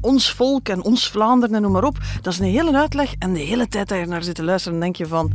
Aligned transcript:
ons 0.00 0.32
volk 0.32 0.68
en 0.68 0.82
ons 0.82 1.08
Vlaanderen 1.08 1.54
en 1.54 1.62
noem 1.62 1.72
maar 1.72 1.84
op. 1.84 1.98
Dat 2.22 2.32
is 2.32 2.38
een 2.38 2.44
hele 2.46 2.76
uitleg 2.76 3.14
en 3.18 3.32
de 3.32 3.40
hele 3.40 3.68
tijd 3.68 3.88
dat 3.88 3.98
je 3.98 4.06
naar 4.06 4.22
zit 4.22 4.34
te 4.34 4.44
luisteren, 4.44 4.80
denk 4.80 4.96
je 4.96 5.06
van 5.06 5.32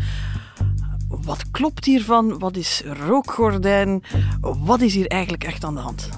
wat 1.08 1.52
klopt 1.52 1.86
hiervan? 1.86 2.40
Wat 2.40 2.56
is 2.56 2.84
rookgordijn? 2.86 4.04
Wat 4.42 4.82
is 4.82 4.94
hier 4.94 5.08
eigenlijk 5.08 5.44
echt 5.44 5.64
aan 5.64 5.76
de 5.76 5.82
hand? 5.82 6.10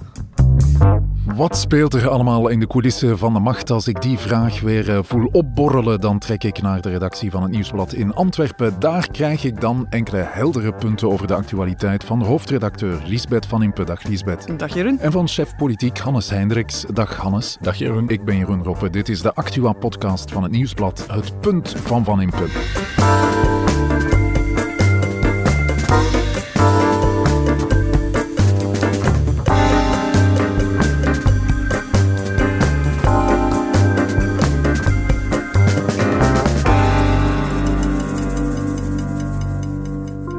Wat 1.35 1.57
speelt 1.57 1.93
er 1.93 2.09
allemaal 2.09 2.47
in 2.47 2.59
de 2.59 2.67
coulissen 2.67 3.17
van 3.17 3.33
de 3.33 3.39
macht? 3.39 3.69
Als 3.69 3.87
ik 3.87 4.01
die 4.01 4.17
vraag 4.17 4.61
weer 4.61 4.89
eh, 4.89 4.99
voel 5.01 5.29
opborrelen, 5.31 6.01
dan 6.01 6.19
trek 6.19 6.43
ik 6.43 6.61
naar 6.61 6.81
de 6.81 6.89
redactie 6.89 7.31
van 7.31 7.41
het 7.41 7.51
Nieuwsblad 7.51 7.93
in 7.93 8.13
Antwerpen. 8.13 8.79
Daar 8.79 9.07
krijg 9.11 9.43
ik 9.43 9.61
dan 9.61 9.87
enkele 9.89 10.17
heldere 10.17 10.73
punten 10.73 11.09
over 11.09 11.27
de 11.27 11.33
actualiteit 11.35 12.03
van 12.03 12.21
hoofdredacteur 12.21 13.01
Liesbeth 13.05 13.45
van 13.45 13.63
Impe. 13.63 13.83
Dag 13.83 14.03
Liesbeth. 14.03 14.59
Dag 14.59 14.73
Jeroen. 14.73 14.99
En 14.99 15.11
van 15.11 15.27
chef 15.27 15.55
politiek 15.55 15.97
Hannes 15.97 16.29
Hendricks. 16.29 16.85
Dag 16.93 17.15
Hannes. 17.15 17.57
Dag 17.61 17.75
Jeroen. 17.75 18.09
Ik 18.09 18.25
ben 18.25 18.37
Jeroen 18.37 18.63
Roppe. 18.63 18.89
Dit 18.89 19.09
is 19.09 19.21
de 19.21 19.33
Actua-podcast 19.33 20.31
van 20.31 20.43
het 20.43 20.51
Nieuwsblad. 20.51 21.05
Het 21.11 21.39
punt 21.39 21.73
van 21.77 22.03
Van 22.03 22.21
Impe. 22.21 22.45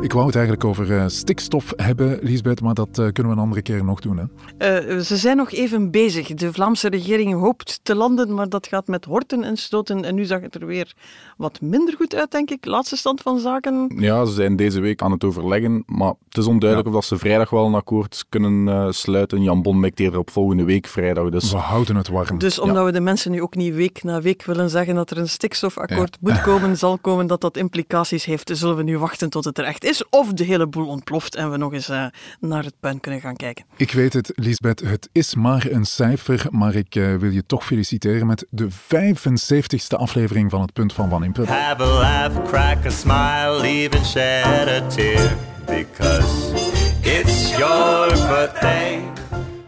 Ik 0.08 0.14
wou 0.14 0.26
het 0.26 0.36
eigenlijk 0.36 0.64
over 0.64 0.90
uh, 0.90 1.04
stikstof 1.06 1.72
hebben, 1.76 2.18
Liesbeth, 2.22 2.60
maar 2.60 2.74
dat 2.74 2.88
uh, 2.88 2.94
kunnen 2.94 3.32
we 3.32 3.38
een 3.38 3.44
andere 3.44 3.62
keer 3.62 3.84
nog 3.84 4.00
doen. 4.00 4.18
Hè? 4.18 4.24
Uh, 4.94 5.00
ze 5.00 5.16
zijn 5.16 5.36
nog 5.36 5.52
even 5.52 5.90
bezig. 5.90 6.26
De 6.34 6.52
Vlaamse 6.52 6.88
regering 6.88 7.34
hoopt 7.34 7.80
te 7.82 7.94
landen, 7.94 8.34
maar 8.34 8.48
dat 8.48 8.66
gaat 8.66 8.86
met 8.86 9.04
horten 9.04 9.44
en 9.44 9.56
stoten. 9.56 10.04
En 10.04 10.14
nu 10.14 10.24
zag 10.24 10.40
het 10.40 10.54
er 10.54 10.66
weer 10.66 10.94
wat 11.36 11.60
minder 11.60 11.94
goed 11.96 12.14
uit, 12.14 12.30
denk 12.30 12.50
ik. 12.50 12.64
Laatste 12.64 12.96
stand 12.96 13.20
van 13.20 13.38
zaken. 13.38 13.92
Ja, 13.96 14.24
ze 14.24 14.32
zijn 14.32 14.56
deze 14.56 14.80
week 14.80 15.02
aan 15.02 15.12
het 15.12 15.24
overleggen, 15.24 15.82
maar 15.86 16.12
het 16.28 16.36
is 16.36 16.46
onduidelijk 16.46 16.88
ja. 16.90 16.96
of 16.96 17.04
ze 17.04 17.18
vrijdag 17.18 17.50
wel 17.50 17.66
een 17.66 17.74
akkoord 17.74 18.24
kunnen 18.28 18.94
sluiten. 18.94 19.42
Jan 19.42 19.62
Bon 19.62 19.80
mikt 19.80 20.00
eerder 20.00 20.18
op 20.18 20.30
volgende 20.30 20.64
week 20.64 20.86
vrijdag. 20.86 21.28
Dus... 21.28 21.50
We 21.50 21.56
houden 21.56 21.96
het 21.96 22.08
warm. 22.08 22.38
Dus 22.38 22.58
omdat 22.58 22.76
ja. 22.76 22.84
we 22.84 22.92
de 22.92 23.00
mensen 23.00 23.30
nu 23.30 23.42
ook 23.42 23.54
niet 23.54 23.74
week 23.74 24.02
na 24.02 24.20
week 24.20 24.44
willen 24.44 24.70
zeggen 24.70 24.94
dat 24.94 25.10
er 25.10 25.18
een 25.18 25.28
stikstofakkoord 25.28 26.18
ja. 26.20 26.32
moet 26.32 26.40
komen, 26.50 26.76
zal 26.76 26.98
komen, 26.98 27.26
dat 27.26 27.40
dat 27.40 27.56
implicaties 27.56 28.24
heeft, 28.24 28.50
zullen 28.54 28.76
we 28.76 28.82
nu 28.82 28.98
wachten 28.98 29.30
tot 29.30 29.44
het 29.44 29.58
er 29.58 29.64
echt 29.64 29.84
is 29.84 29.97
of 30.10 30.32
de 30.32 30.44
hele 30.44 30.66
boel 30.66 30.86
ontploft 30.86 31.34
en 31.34 31.50
we 31.50 31.56
nog 31.56 31.72
eens 31.72 31.90
uh, 31.90 32.06
naar 32.40 32.64
het 32.64 32.74
puin 32.80 33.00
kunnen 33.00 33.20
gaan 33.20 33.36
kijken. 33.36 33.64
Ik 33.76 33.92
weet 33.92 34.12
het, 34.12 34.32
Lisbeth, 34.34 34.80
het 34.80 35.08
is 35.12 35.34
maar 35.34 35.66
een 35.70 35.84
cijfer, 35.84 36.46
maar 36.50 36.74
ik 36.74 36.94
uh, 36.94 37.16
wil 37.16 37.30
je 37.30 37.46
toch 37.46 37.64
feliciteren 37.64 38.26
met 38.26 38.46
de 38.50 38.68
75ste 38.70 39.96
aflevering 39.96 40.50
van 40.50 40.60
het 40.60 40.72
Punt 40.72 40.92
van 40.92 41.08
Van 41.08 41.24
Impe. 41.24 41.44
Have 41.46 41.82
a 41.82 41.86
laugh, 41.86 42.42
crack 42.44 42.86
a 42.86 42.90
smile, 42.90 43.62
even 43.62 44.04
shed 44.04 44.68
a 44.68 44.86
tear, 44.86 45.36
because 45.66 46.52
it's 47.02 47.56
your 47.56 48.08
birthday. 48.08 49.00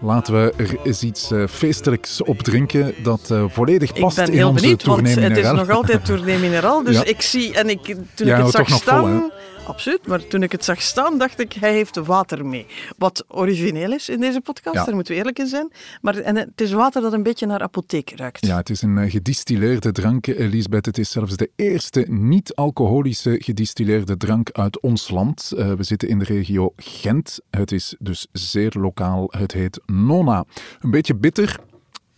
Laten 0.02 0.34
we 0.34 0.52
er 0.56 0.76
eens 0.84 1.02
iets 1.02 1.30
uh, 1.30 1.46
feestelijks 1.46 2.22
op 2.22 2.42
drinken 2.42 2.94
dat 3.02 3.28
uh, 3.32 3.44
volledig 3.48 3.92
past 3.92 3.98
in 3.98 4.04
onze 4.04 4.20
Ik 4.20 4.26
ben 4.26 4.36
heel 4.36 4.52
benieuwd, 4.52 4.84
want 4.84 5.14
het 5.14 5.36
is 5.36 5.50
nog 5.50 5.70
altijd 5.70 6.04
Tournee 6.04 6.38
Mineraal. 6.38 6.82
Dus 6.82 6.96
ja. 7.00 7.04
ik 7.04 7.20
zie, 7.20 7.54
en 7.54 7.68
ik, 7.68 7.96
toen 8.14 8.26
ja, 8.26 8.36
ik 8.36 8.42
het 8.42 8.52
zag 8.52 8.68
staan... 8.68 9.20
Vol, 9.20 9.30
Absoluut, 9.66 10.06
maar 10.06 10.26
toen 10.26 10.42
ik 10.42 10.52
het 10.52 10.64
zag 10.64 10.82
staan, 10.82 11.18
dacht 11.18 11.40
ik, 11.40 11.52
hij 11.52 11.72
heeft 11.72 11.96
water 11.96 12.46
mee. 12.46 12.66
Wat 12.98 13.24
origineel 13.28 13.92
is 13.92 14.08
in 14.08 14.20
deze 14.20 14.40
podcast, 14.40 14.76
ja. 14.76 14.84
daar 14.84 14.94
moeten 14.94 15.12
we 15.12 15.18
eerlijk 15.18 15.38
in 15.38 15.46
zijn. 15.46 15.72
Maar 16.00 16.16
en 16.16 16.36
het 16.36 16.60
is 16.60 16.72
water 16.72 17.02
dat 17.02 17.12
een 17.12 17.22
beetje 17.22 17.46
naar 17.46 17.60
apotheek 17.60 18.12
ruikt. 18.16 18.46
Ja, 18.46 18.56
het 18.56 18.70
is 18.70 18.82
een 18.82 18.96
uh, 18.96 19.10
gedistilleerde 19.10 19.92
drank, 19.92 20.26
Elisabeth. 20.26 20.86
Het 20.86 20.98
is 20.98 21.10
zelfs 21.10 21.36
de 21.36 21.50
eerste 21.56 22.04
niet-alcoholische 22.08 23.36
gedistilleerde 23.38 24.16
drank 24.16 24.50
uit 24.50 24.80
ons 24.80 25.10
land. 25.10 25.52
Uh, 25.56 25.72
we 25.72 25.82
zitten 25.82 26.08
in 26.08 26.18
de 26.18 26.24
regio 26.24 26.72
Gent. 26.76 27.38
Het 27.50 27.72
is 27.72 27.94
dus 27.98 28.26
zeer 28.32 28.74
lokaal. 28.78 29.26
Het 29.36 29.52
heet 29.52 29.80
Nona. 29.86 30.44
Een 30.80 30.90
beetje 30.90 31.14
bitter, 31.14 31.60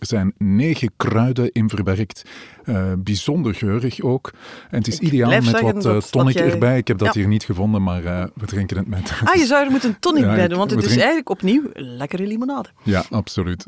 er 0.03 0.09
zijn 0.09 0.33
negen 0.39 0.91
kruiden 0.97 1.53
in 1.53 1.69
verwerkt. 1.69 2.23
Uh, 2.65 2.93
bijzonder 2.99 3.55
geurig 3.55 4.01
ook. 4.01 4.31
En 4.71 4.79
het 4.79 4.87
is 4.87 4.99
ik 4.99 5.01
ideaal 5.01 5.31
met 5.31 5.61
wat 5.61 5.87
uh, 5.87 5.97
tonic 5.97 6.35
jij... 6.35 6.51
erbij. 6.51 6.79
Ik 6.79 6.89
heb 6.89 6.99
dat 6.99 7.15
ja. 7.15 7.21
hier 7.21 7.29
niet 7.29 7.45
gevonden, 7.45 7.83
maar 7.83 8.05
uh, 8.05 8.25
we 8.35 8.47
drinken 8.47 8.77
het 8.77 8.87
met... 8.87 9.13
Ah, 9.25 9.35
je 9.35 9.47
zou 9.47 9.65
er 9.65 9.71
moeten 9.71 9.97
tonic 10.01 10.25
ja, 10.25 10.35
bij 10.35 10.49
doen, 10.49 10.59
want 10.59 10.71
het 10.71 10.85
is 10.85 10.97
eigenlijk 10.97 11.29
opnieuw 11.29 11.63
lekkere 11.75 12.27
limonade. 12.27 12.69
Ja, 12.83 13.05
absoluut. 13.11 13.63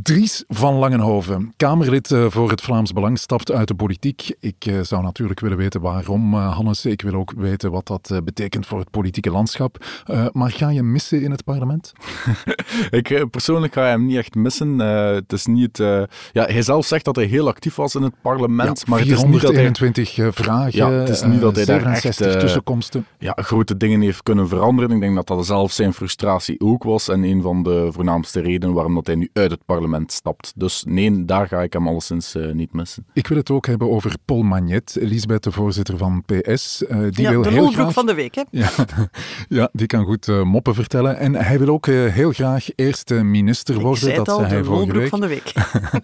Dries 0.00 0.44
van 0.48 0.74
Langenhoven, 0.74 1.52
Kamerlid 1.56 2.10
uh, 2.10 2.26
voor 2.28 2.50
het 2.50 2.60
Vlaams 2.60 2.92
Belang, 2.92 3.18
stapt 3.18 3.52
uit 3.52 3.68
de 3.68 3.74
politiek. 3.74 4.34
Ik 4.40 4.66
uh, 4.66 4.80
zou 4.80 5.02
natuurlijk 5.02 5.40
willen 5.40 5.56
weten 5.56 5.80
waarom, 5.80 6.34
uh, 6.34 6.54
Hannes. 6.54 6.84
Ik 6.84 7.02
wil 7.02 7.14
ook 7.14 7.32
weten 7.36 7.70
wat 7.70 7.86
dat 7.86 8.20
betekent 8.24 8.66
voor 8.66 8.78
het 8.78 8.90
politieke 8.90 9.30
landschap. 9.30 9.84
maar 10.32 10.50
ga 10.50 10.70
je 10.70 10.82
missen 10.82 11.22
in 11.22 11.30
het 11.30 11.44
parlement? 11.44 11.92
ik 12.90 13.26
persoonlijk 13.30 13.72
ga 13.72 13.84
hem 13.84 14.06
niet 14.06 14.16
echt 14.16 14.34
missen. 14.34 14.78
het 14.78 15.32
is 15.32 15.46
niet, 15.46 15.76
ja, 16.32 16.44
hij 16.44 16.62
zelf 16.62 16.86
zegt 16.86 17.04
dat 17.04 17.16
hij 17.16 17.24
heel 17.24 17.48
actief 17.48 17.74
was 17.74 17.94
in 17.94 18.02
het 18.02 18.14
parlement. 18.22 18.78
Ja, 18.78 18.84
maar 18.88 19.00
421 19.00 19.06
het 19.06 19.76
is 19.76 19.86
niet 19.86 20.12
dat 20.12 20.16
hij, 20.16 20.32
vragen, 20.32 20.76
ja, 20.76 20.90
het 20.90 21.08
is 21.08 21.22
niet 21.22 21.40
dat 21.40 21.56
hij 21.56 21.64
daar 21.64 21.86
echt, 21.86 22.16
tussenkomsten. 22.16 23.06
Ja, 23.18 23.32
grote 23.36 23.76
dingen 23.76 24.00
heeft 24.00 24.22
kunnen 24.22 24.48
veranderen. 24.48 24.90
Ik 24.90 25.00
denk 25.00 25.14
dat 25.14 25.26
dat 25.26 25.46
zelf 25.46 25.72
zijn 25.72 25.92
frustratie 25.94 26.60
ook 26.60 26.82
was. 26.82 27.08
En 27.08 27.24
een 27.24 27.42
van 27.42 27.62
de 27.62 27.88
voornaamste 27.90 28.40
redenen 28.40 28.74
waarom 28.74 28.94
dat 28.94 29.06
hij 29.06 29.16
nu 29.16 29.30
uit 29.32 29.50
het 29.50 29.60
parlement 29.64 29.80
stapt. 30.06 30.52
Dus 30.56 30.84
nee, 30.86 31.24
daar 31.24 31.48
ga 31.48 31.62
ik 31.62 31.72
hem 31.72 31.88
alleszins 31.88 32.34
uh, 32.34 32.52
niet 32.52 32.72
missen. 32.72 33.06
Ik 33.12 33.26
wil 33.26 33.38
het 33.38 33.50
ook 33.50 33.66
hebben 33.66 33.90
over 33.90 34.14
Paul 34.24 34.42
Magnet, 34.42 34.96
Elisabeth, 35.00 35.42
de 35.42 35.52
voorzitter 35.52 35.98
van 35.98 36.22
PS. 36.24 36.82
Uh, 36.82 36.98
die 37.10 37.22
ja, 37.22 37.30
wil 37.30 37.42
de 37.42 37.50
heel 37.50 37.70
graag... 37.70 37.92
van 37.92 38.06
de 38.06 38.14
week, 38.14 38.34
hè? 38.34 38.42
Ja, 38.50 38.70
ja 39.58 39.68
die 39.72 39.86
kan 39.86 40.04
goed 40.04 40.28
uh, 40.28 40.42
moppen 40.42 40.74
vertellen. 40.74 41.18
En 41.18 41.34
hij 41.34 41.58
wil 41.58 41.68
ook 41.68 41.86
heel 41.86 42.32
graag 42.32 42.66
eerste 42.74 43.14
minister 43.14 43.80
worden. 43.80 44.08
Ik 44.08 44.16
dat 44.16 44.28
al, 44.28 44.38
zei 44.38 44.48
hij 44.48 44.58
de 44.58 44.64
vorige 44.64 44.98
week. 44.98 45.08
van 45.08 45.20
de 45.20 45.26
week. 45.26 45.52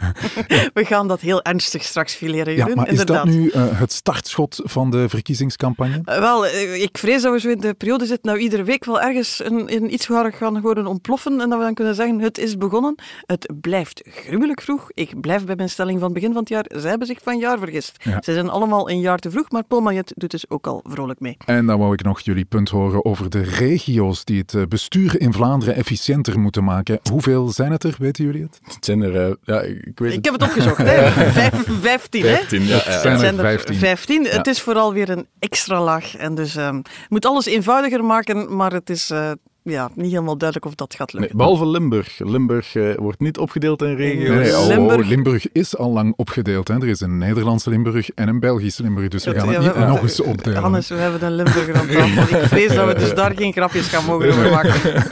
We 0.79 0.85
gaan 0.85 1.09
dat 1.09 1.21
heel 1.21 1.43
ernstig 1.43 1.83
straks 1.83 2.15
fileren, 2.15 2.57
Ja, 2.57 2.69
maar 2.75 2.87
is 2.87 2.91
inderdaad. 2.91 3.25
dat 3.25 3.35
nu 3.35 3.51
het 3.53 3.93
startschot 3.93 4.61
van 4.65 4.91
de 4.91 5.09
verkiezingscampagne? 5.09 6.01
wel, 6.05 6.47
ik 6.75 6.99
vrees 6.99 7.23
dat 7.23 7.33
we 7.33 7.41
zo 7.41 7.49
in 7.49 7.61
de 7.61 7.75
periode 7.75 8.07
zitten, 8.07 8.31
nou 8.31 8.43
iedere 8.43 8.63
week 8.63 8.85
wel 8.85 9.01
ergens 9.01 9.45
een, 9.45 9.75
een 9.75 9.93
iets 9.93 10.07
gaan 10.07 10.57
horen 10.61 10.87
ontploffen 10.87 11.41
en 11.41 11.49
dat 11.49 11.59
we 11.59 11.65
dan 11.65 11.75
kunnen 11.75 11.95
zeggen, 11.95 12.21
het 12.21 12.39
is 12.39 12.57
begonnen. 12.57 12.95
Het 13.27 13.53
blijft 13.69 14.03
gruwelijk 14.05 14.61
vroeg. 14.61 14.91
Ik 14.95 15.21
blijf 15.21 15.45
bij 15.45 15.57
mijn 15.57 15.69
stelling 15.69 15.99
van 15.99 16.05
het 16.05 16.15
begin 16.15 16.33
van 16.33 16.41
het 16.41 16.49
jaar. 16.49 16.65
Zij 16.69 16.91
hebben 16.91 17.07
zich 17.07 17.19
van 17.23 17.39
jaar 17.39 17.59
vergist. 17.59 17.97
Ja. 18.03 18.19
Ze 18.23 18.33
zijn 18.33 18.49
allemaal 18.49 18.91
een 18.91 19.01
jaar 19.01 19.19
te 19.19 19.31
vroeg, 19.31 19.51
maar 19.51 19.65
Paul 19.65 19.81
Magnet 19.81 20.13
doet 20.17 20.31
dus 20.31 20.51
ook 20.51 20.67
al 20.67 20.81
vrolijk 20.85 21.21
mee. 21.21 21.37
En 21.45 21.67
dan 21.67 21.79
wou 21.79 21.93
ik 21.93 22.03
nog 22.03 22.21
jullie 22.21 22.45
punt 22.45 22.69
horen 22.69 23.05
over 23.05 23.31
de 23.31 23.43
regio's 23.43 24.25
die 24.25 24.45
het 24.47 24.69
bestuur 24.69 25.21
in 25.21 25.33
Vlaanderen 25.33 25.75
efficiënter 25.75 26.41
moeten 26.41 26.65
maken. 26.65 27.01
Hoeveel 27.11 27.49
zijn 27.49 27.73
het 27.73 27.85
er, 27.85 27.97
weten 27.99 28.25
jullie 28.25 28.43
het? 28.43 28.61
Het 28.63 28.85
zijn 28.85 29.03
er, 29.03 29.29
uh, 29.29 29.35
ja, 29.43 29.61
ik 29.61 29.99
weet 29.99 30.13
Ik 30.13 30.25
heb 30.25 30.35
het 30.35 30.43
opgezocht, 30.43 30.79
hè. 30.79 31.11
Vijf, 31.39 31.67
vijftien, 31.81 32.23
hè. 32.23 32.35
15, 32.35 32.63
ja. 32.63 32.75
Het 32.77 33.01
zijn 33.01 33.13
er 33.13 33.19
zijn 33.19 33.37
15. 33.37 33.75
15. 33.75 34.23
Ja. 34.23 34.29
Het 34.31 34.47
is 34.47 34.61
vooral 34.61 34.93
weer 34.93 35.09
een 35.09 35.27
extra 35.39 35.83
laag. 35.83 36.17
En 36.17 36.35
dus 36.35 36.57
um, 36.57 36.77
je 36.77 37.07
moet 37.09 37.27
alles 37.27 37.47
eenvoudiger 37.47 38.05
maken, 38.05 38.57
maar 38.57 38.73
het 38.73 38.91
is 38.91 39.11
uh, 39.11 39.31
ja, 39.63 39.91
niet 39.95 40.11
helemaal 40.11 40.37
duidelijk 40.39 40.69
of 40.71 40.75
dat 40.75 40.95
gaat 40.95 41.13
lukken. 41.13 41.37
Nee, 41.37 41.47
behalve 41.47 41.67
Limburg. 41.71 42.19
Limburg 42.19 42.75
uh, 42.75 42.95
wordt 42.97 43.21
niet 43.21 43.39
opgedeeld 43.39 43.83
in 43.83 43.95
regio's. 43.95 44.29
Nee, 44.37 44.59
oh, 44.59 44.67
Limburg- 44.67 45.07
Limburg 45.09 45.53
is 45.53 45.77
al 45.77 45.93
lang 45.93 46.13
opgedeeld. 46.17 46.69
Hè. 46.69 46.75
Er 46.75 46.89
is 46.89 47.01
een 47.01 47.19
Nederlandse 47.19 47.71
Limburg 47.71 48.11
en 48.11 48.29
een 48.29 48.41
Belgisch 48.41 48.79
Limburg, 48.79 49.09
dus 49.09 49.25
we 49.25 49.35
gaan 49.35 49.49
het 49.49 49.57
Ja, 49.57 49.63
niet 49.63 49.73
we- 49.79 49.85
nog 49.85 50.03
eens 50.03 50.21
opdelen. 50.21 50.61
Hannes, 50.63 50.89
we 50.89 50.95
hebben 50.95 51.25
een 51.25 51.35
Limburger 51.35 51.77
aan 51.77 51.87
tafel. 51.87 52.37
Ik 52.39 52.45
vrees 52.47 52.75
dat 52.75 52.87
we 52.87 52.95
dus 52.95 53.15
daar 53.15 53.33
geen 53.37 53.53
grapjes 53.53 53.89
gaan 53.89 54.05
mogen 54.05 54.29
over 54.29 54.51
maken. 54.51 54.73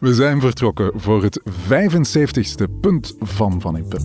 We 0.00 0.14
zijn 0.14 0.40
vertrokken 0.40 0.92
voor 0.96 1.22
het 1.22 1.40
75ste 1.68 2.80
punt 2.80 3.14
van 3.20 3.60
Van 3.60 3.76
Impe. 3.76 3.98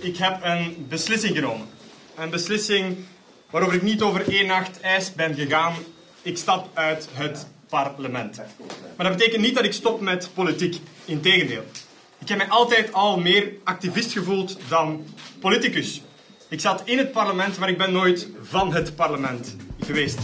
Ik 0.00 0.16
heb 0.16 0.38
een 0.42 0.86
beslissing 0.88 1.34
genomen. 1.36 1.66
Een 2.16 2.30
beslissing 2.30 2.96
waarover 3.50 3.76
ik 3.76 3.82
niet 3.82 4.02
over 4.02 4.28
één 4.28 4.46
nacht 4.46 4.80
ijs 4.80 5.14
ben 5.14 5.34
gegaan. 5.34 5.74
Ik 6.22 6.36
stap 6.36 6.68
uit 6.74 7.08
het 7.12 7.46
parlement. 7.68 8.36
Maar 8.96 9.06
dat 9.06 9.16
betekent 9.16 9.42
niet 9.42 9.54
dat 9.54 9.64
ik 9.64 9.72
stop 9.72 10.00
met 10.00 10.30
politiek. 10.34 10.80
Integendeel. 11.04 11.62
Ik 12.18 12.28
heb 12.28 12.38
mij 12.38 12.48
altijd 12.48 12.92
al 12.92 13.20
meer 13.20 13.52
activist 13.64 14.12
gevoeld 14.12 14.58
dan 14.68 15.04
politicus. 15.40 16.02
Ik 16.48 16.60
zat 16.60 16.82
in 16.84 16.98
het 16.98 17.12
parlement, 17.12 17.58
maar 17.58 17.68
ik 17.68 17.78
ben 17.78 17.92
nooit 17.92 18.28
van 18.42 18.72
het 18.72 18.96
parlement 18.96 19.56
geweest. 19.80 20.18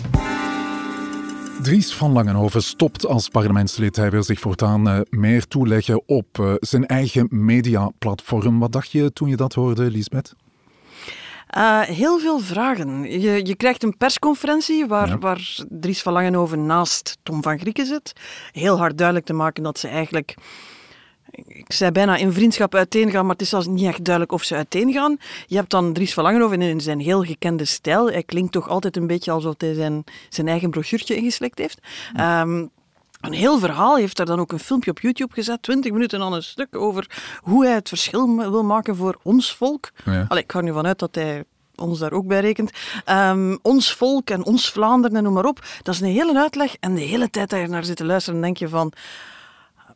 Dries 1.63 1.95
van 1.95 2.13
Langenhoven 2.13 2.63
stopt 2.63 3.07
als 3.07 3.29
parlementslid. 3.29 3.97
Hij 3.97 4.11
wil 4.11 4.23
zich 4.23 4.41
voortaan 4.41 4.89
uh, 4.89 5.01
meer 5.11 5.47
toeleggen 5.47 6.03
op 6.07 6.39
uh, 6.41 6.55
zijn 6.61 6.87
eigen 6.87 7.27
mediaplatform. 7.31 8.59
Wat 8.59 8.73
dacht 8.73 8.93
je 8.93 9.13
toen 9.13 9.29
je 9.29 9.37
dat 9.37 9.55
hoorde, 9.55 9.91
Lisbeth? 9.91 10.35
Uh, 11.57 11.81
heel 11.81 12.19
veel 12.19 12.39
vragen. 12.39 13.21
Je, 13.21 13.47
je 13.47 13.55
krijgt 13.55 13.83
een 13.83 13.97
persconferentie 13.97 14.87
waar, 14.87 15.19
waar 15.19 15.57
Dries 15.69 16.03
van 16.03 16.13
Langenhoven 16.13 16.67
naast 16.67 17.19
Tom 17.23 17.43
van 17.43 17.59
Grieken 17.59 17.87
zit. 17.87 18.13
Heel 18.53 18.79
hard 18.79 18.99
duidelijk 18.99 19.27
te 19.27 19.33
maken 19.33 19.63
dat 19.63 19.79
ze 19.79 19.89
eigenlijk 19.89 20.35
ik 21.47 21.73
zei 21.73 21.91
bijna 21.91 22.17
in 22.17 22.33
vriendschap 22.33 22.75
uiteengaan, 22.75 23.23
maar 23.23 23.33
het 23.33 23.43
is 23.43 23.49
zelfs 23.49 23.67
niet 23.67 23.87
echt 23.87 24.05
duidelijk 24.05 24.35
of 24.35 24.43
ze 24.43 24.55
uiteengaan. 24.55 25.17
Je 25.47 25.57
hebt 25.57 25.71
dan 25.71 25.93
Dries 25.93 26.15
van 26.15 26.25
Langenhoven 26.25 26.63
in 26.63 26.81
zijn 26.81 27.01
heel 27.01 27.23
gekende 27.23 27.65
stijl. 27.65 28.11
Hij 28.11 28.23
klinkt 28.23 28.53
toch 28.53 28.69
altijd 28.69 28.97
een 28.97 29.07
beetje 29.07 29.31
alsof 29.31 29.55
hij 29.59 29.75
zijn, 29.75 30.05
zijn 30.29 30.49
eigen 30.49 30.71
brochuurtje 30.71 31.17
ingeslikt 31.17 31.59
heeft. 31.59 31.79
Ehm, 32.15 32.67
een 33.27 33.33
heel 33.33 33.59
verhaal 33.59 33.97
heeft 33.97 34.19
er 34.19 34.27
dan 34.27 34.41
ook 34.41 34.53
een 34.53 34.59
filmpje 34.59 34.91
op 34.91 35.01
YouTube 35.01 35.35
gezet, 35.35 35.63
20 35.63 35.93
minuten 35.93 36.23
aan 36.23 36.33
een 36.33 36.43
stuk, 36.43 36.77
over 36.77 37.11
hoe 37.41 37.65
hij 37.65 37.75
het 37.75 37.89
verschil 37.89 38.37
wil 38.37 38.65
maken 38.65 38.97
voor 38.97 39.19
ons 39.23 39.55
volk. 39.55 39.91
Ja. 40.05 40.31
ik 40.31 40.53
ga 40.53 40.59
er 40.59 40.65
nu 40.65 40.73
vanuit 40.73 40.99
dat 40.99 41.15
hij 41.15 41.45
ons 41.75 41.99
daar 41.99 42.13
ook 42.13 42.27
bij 42.27 42.41
rekent. 42.41 42.71
Ehm, 43.05 43.57
ons 43.63 43.95
volk 43.95 44.31
en 44.31 44.45
ons 44.45 44.71
Vlaanderen 44.71 45.17
en 45.17 45.23
noem 45.23 45.33
maar 45.33 45.45
op. 45.45 45.67
Dat 45.83 45.95
is 45.95 46.01
een 46.01 46.07
hele 46.07 46.39
uitleg. 46.39 46.77
En 46.81 46.95
de 46.95 47.01
hele 47.01 47.31
tijd 47.31 47.51
dat 47.51 47.61
je 47.61 47.67
naar 47.67 47.85
zit 47.85 47.97
te 47.97 48.05
luisteren, 48.05 48.41
denk 48.41 48.57
je 48.57 48.69
van 48.69 48.93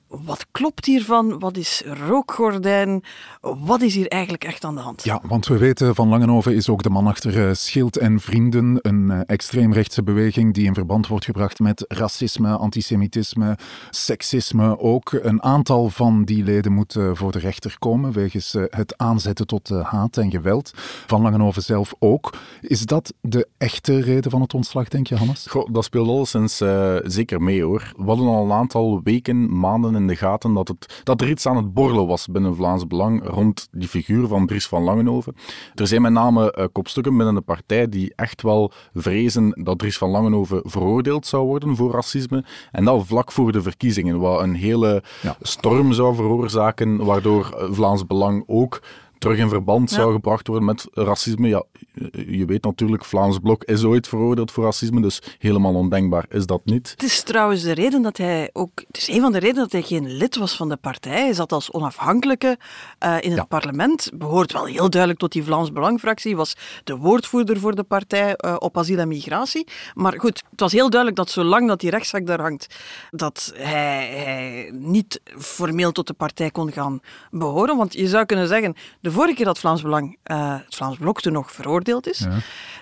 wat 0.09 0.47
klopt 0.51 0.85
hiervan? 0.85 1.39
Wat 1.39 1.57
is 1.57 1.83
rookgordijn? 2.07 3.03
Wat 3.41 3.83
is 3.83 3.95
hier 3.95 4.09
eigenlijk 4.09 4.45
echt 4.45 4.65
aan 4.65 4.75
de 4.75 4.81
hand? 4.81 5.05
Ja, 5.05 5.21
want 5.23 5.47
we 5.47 5.59
weten 5.59 5.95
van 5.95 6.09
Langenhoven 6.09 6.55
is 6.55 6.69
ook 6.69 6.83
de 6.83 6.91
man 6.91 7.07
achter 7.07 7.49
eh, 7.49 7.55
Schild 7.55 7.97
en 7.97 8.21
Vrienden, 8.21 8.79
een 8.81 9.11
eh, 9.11 9.21
extreemrechtse 9.27 10.03
beweging 10.03 10.55
die 10.55 10.67
in 10.67 10.75
verband 10.75 11.07
wordt 11.07 11.25
gebracht 11.25 11.59
met 11.59 11.85
racisme, 11.89 12.57
antisemitisme, 12.57 13.59
seksisme 13.91 14.79
ook. 14.79 15.13
Een 15.13 15.43
aantal 15.43 15.89
van 15.89 16.25
die 16.25 16.45
leden 16.45 16.73
moeten 16.73 17.17
voor 17.17 17.33
de 17.33 17.39
rechter 17.39 17.77
komen 17.79 18.13
wegens 18.13 18.55
eh, 18.55 18.63
het 18.69 18.97
aanzetten 18.97 19.47
tot 19.47 19.69
haat 19.69 20.17
en 20.17 20.31
geweld. 20.31 20.73
Van 21.07 21.23
Langenhoven 21.23 21.63
zelf 21.63 21.95
ook. 21.99 22.35
Is 22.61 22.87
dat 22.87 23.13
de 23.21 23.49
echte 23.59 24.01
reden 24.01 24.31
van 24.31 24.41
het 24.41 24.55
ontslag, 24.55 24.89
denk 24.89 25.07
je, 25.07 25.17
Hannes? 25.17 25.47
Goh, 25.47 25.69
dat 25.73 25.85
speelt 25.85 26.09
alleszins 26.09 26.61
uh, 26.61 26.97
zeker 27.03 27.43
mee 27.43 27.63
hoor. 27.63 27.93
We 27.97 28.05
hadden 28.05 28.27
al 28.27 28.45
een 28.45 28.53
aantal 28.53 29.01
weken, 29.03 29.59
maanden 29.59 29.97
in 30.00 30.06
de 30.06 30.17
gaten 30.17 30.55
dat, 30.55 30.69
het, 30.69 31.00
dat 31.05 31.21
er 31.21 31.29
iets 31.29 31.47
aan 31.47 31.56
het 31.56 31.75
borrelen 31.75 32.06
was 32.06 32.27
binnen 32.27 32.55
Vlaams 32.55 32.87
Belang 32.87 33.29
rond 33.29 33.69
die 33.71 33.89
figuur 33.89 34.27
van 34.27 34.47
Dries 34.47 34.67
van 34.67 34.83
Langenhoven. 34.83 35.35
Er 35.75 35.87
zijn 35.87 36.03
met 36.03 36.12
name 36.12 36.55
uh, 36.59 36.65
kopstukken 36.73 37.17
binnen 37.17 37.35
de 37.35 37.41
partij 37.41 37.89
die 37.89 38.12
echt 38.17 38.43
wel 38.43 38.73
vrezen 38.95 39.62
dat 39.65 39.79
Dries 39.79 39.99
van 39.99 40.11
Langenhoven 40.11 40.61
veroordeeld 40.65 41.27
zou 41.27 41.47
worden 41.47 41.77
voor 41.77 41.93
racisme. 41.93 42.45
En 42.73 42.85
dat 42.85 43.06
vlak 43.06 43.33
voor 43.33 43.53
de 43.53 43.62
verkiezingen, 43.62 44.19
wat 44.19 44.41
een 44.41 44.55
hele 44.55 45.03
storm 45.41 45.93
zou 45.93 46.15
veroorzaken, 46.15 47.05
waardoor 47.05 47.56
eh, 47.59 47.69
Vlaams 47.71 48.06
Belang 48.06 48.45
ook 48.47 48.81
terug 49.19 49.38
in 49.38 49.49
verband 49.49 49.91
zou 49.91 50.12
gebracht 50.12 50.47
worden 50.47 50.67
met 50.67 50.87
racisme. 50.93 51.49
Ja, 51.49 51.65
je 52.12 52.44
weet 52.44 52.65
natuurlijk, 52.65 53.05
Vlaams 53.05 53.38
Blok 53.38 53.65
is 53.65 53.85
ooit 53.85 54.09
veroordeeld 54.09 54.50
voor 54.50 54.65
racisme, 54.65 55.00
dus 55.00 55.23
helemaal 55.38 55.75
ondenkbaar 55.75 56.26
is 56.29 56.47
dat 56.47 56.61
niet. 56.65 56.91
Het 56.91 57.03
is 57.03 57.23
trouwens 57.23 57.62
de 57.62 57.73
reden 57.73 58.03
dat 58.03 58.17
hij 58.17 58.50
ook, 58.53 58.70
het 58.87 58.97
is 58.97 59.09
een 59.09 59.20
van 59.20 59.32
de 59.32 59.38
redenen 59.38 59.62
dat 59.62 59.73
hij 59.73 59.82
geen 59.82 60.17
lid 60.17 60.37
was 60.37 60.56
van 60.56 60.69
de 60.69 60.76
partij. 60.76 61.20
Hij 61.20 61.32
zat 61.32 61.53
als 61.53 61.73
onafhankelijke 61.73 62.59
uh, 63.05 63.17
in 63.20 63.32
het 63.32 63.49
parlement, 63.49 64.11
behoort 64.15 64.53
wel 64.53 64.65
heel 64.65 64.91
duidelijk 64.91 65.21
tot 65.21 65.32
die 65.32 65.44
Vlaams 65.44 65.73
Belangfractie, 65.73 66.37
was 66.37 66.56
de 66.85 66.97
woordvoerder 66.97 67.59
voor 67.59 67.75
de 67.75 67.82
partij 67.82 68.35
uh, 68.44 68.56
op 68.59 68.79
asiel 68.79 68.99
en 68.99 69.09
migratie. 69.09 69.67
Maar 69.94 70.21
goed, 70.21 70.43
het 70.50 70.61
was 70.61 70.73
heel 70.73 70.91
duidelijk 70.91 71.21
dat 71.21 71.31
zolang 71.31 71.69
dat 71.69 71.81
die 71.81 71.91
rechtszaak 71.91 72.26
daar 72.26 72.41
hangt, 72.41 72.76
dat 73.11 73.53
hij, 73.55 74.06
hij 74.06 74.71
niet 74.75 75.21
formeel 75.38 75.93
tot 75.93 76.06
de 76.06 76.12
partij 76.14 76.50
kon 76.50 76.73
gaan 76.73 77.00
behoren. 77.31 77.76
Want 77.76 77.93
je 77.93 78.09
zou 78.09 78.25
kunnen 78.25 78.49
zeggen, 78.49 78.75
de 79.00 79.12
vorige 79.19 79.37
keer 79.37 79.44
dat 79.44 79.59
Vlaams 79.59 79.82
Belang, 79.82 80.19
uh, 80.26 80.55
het 80.65 80.75
Vlaams 80.75 80.97
Blok 80.97 81.20
toen 81.20 81.32
nog 81.32 81.53
veroordeeld 81.53 82.09
is. 82.09 82.26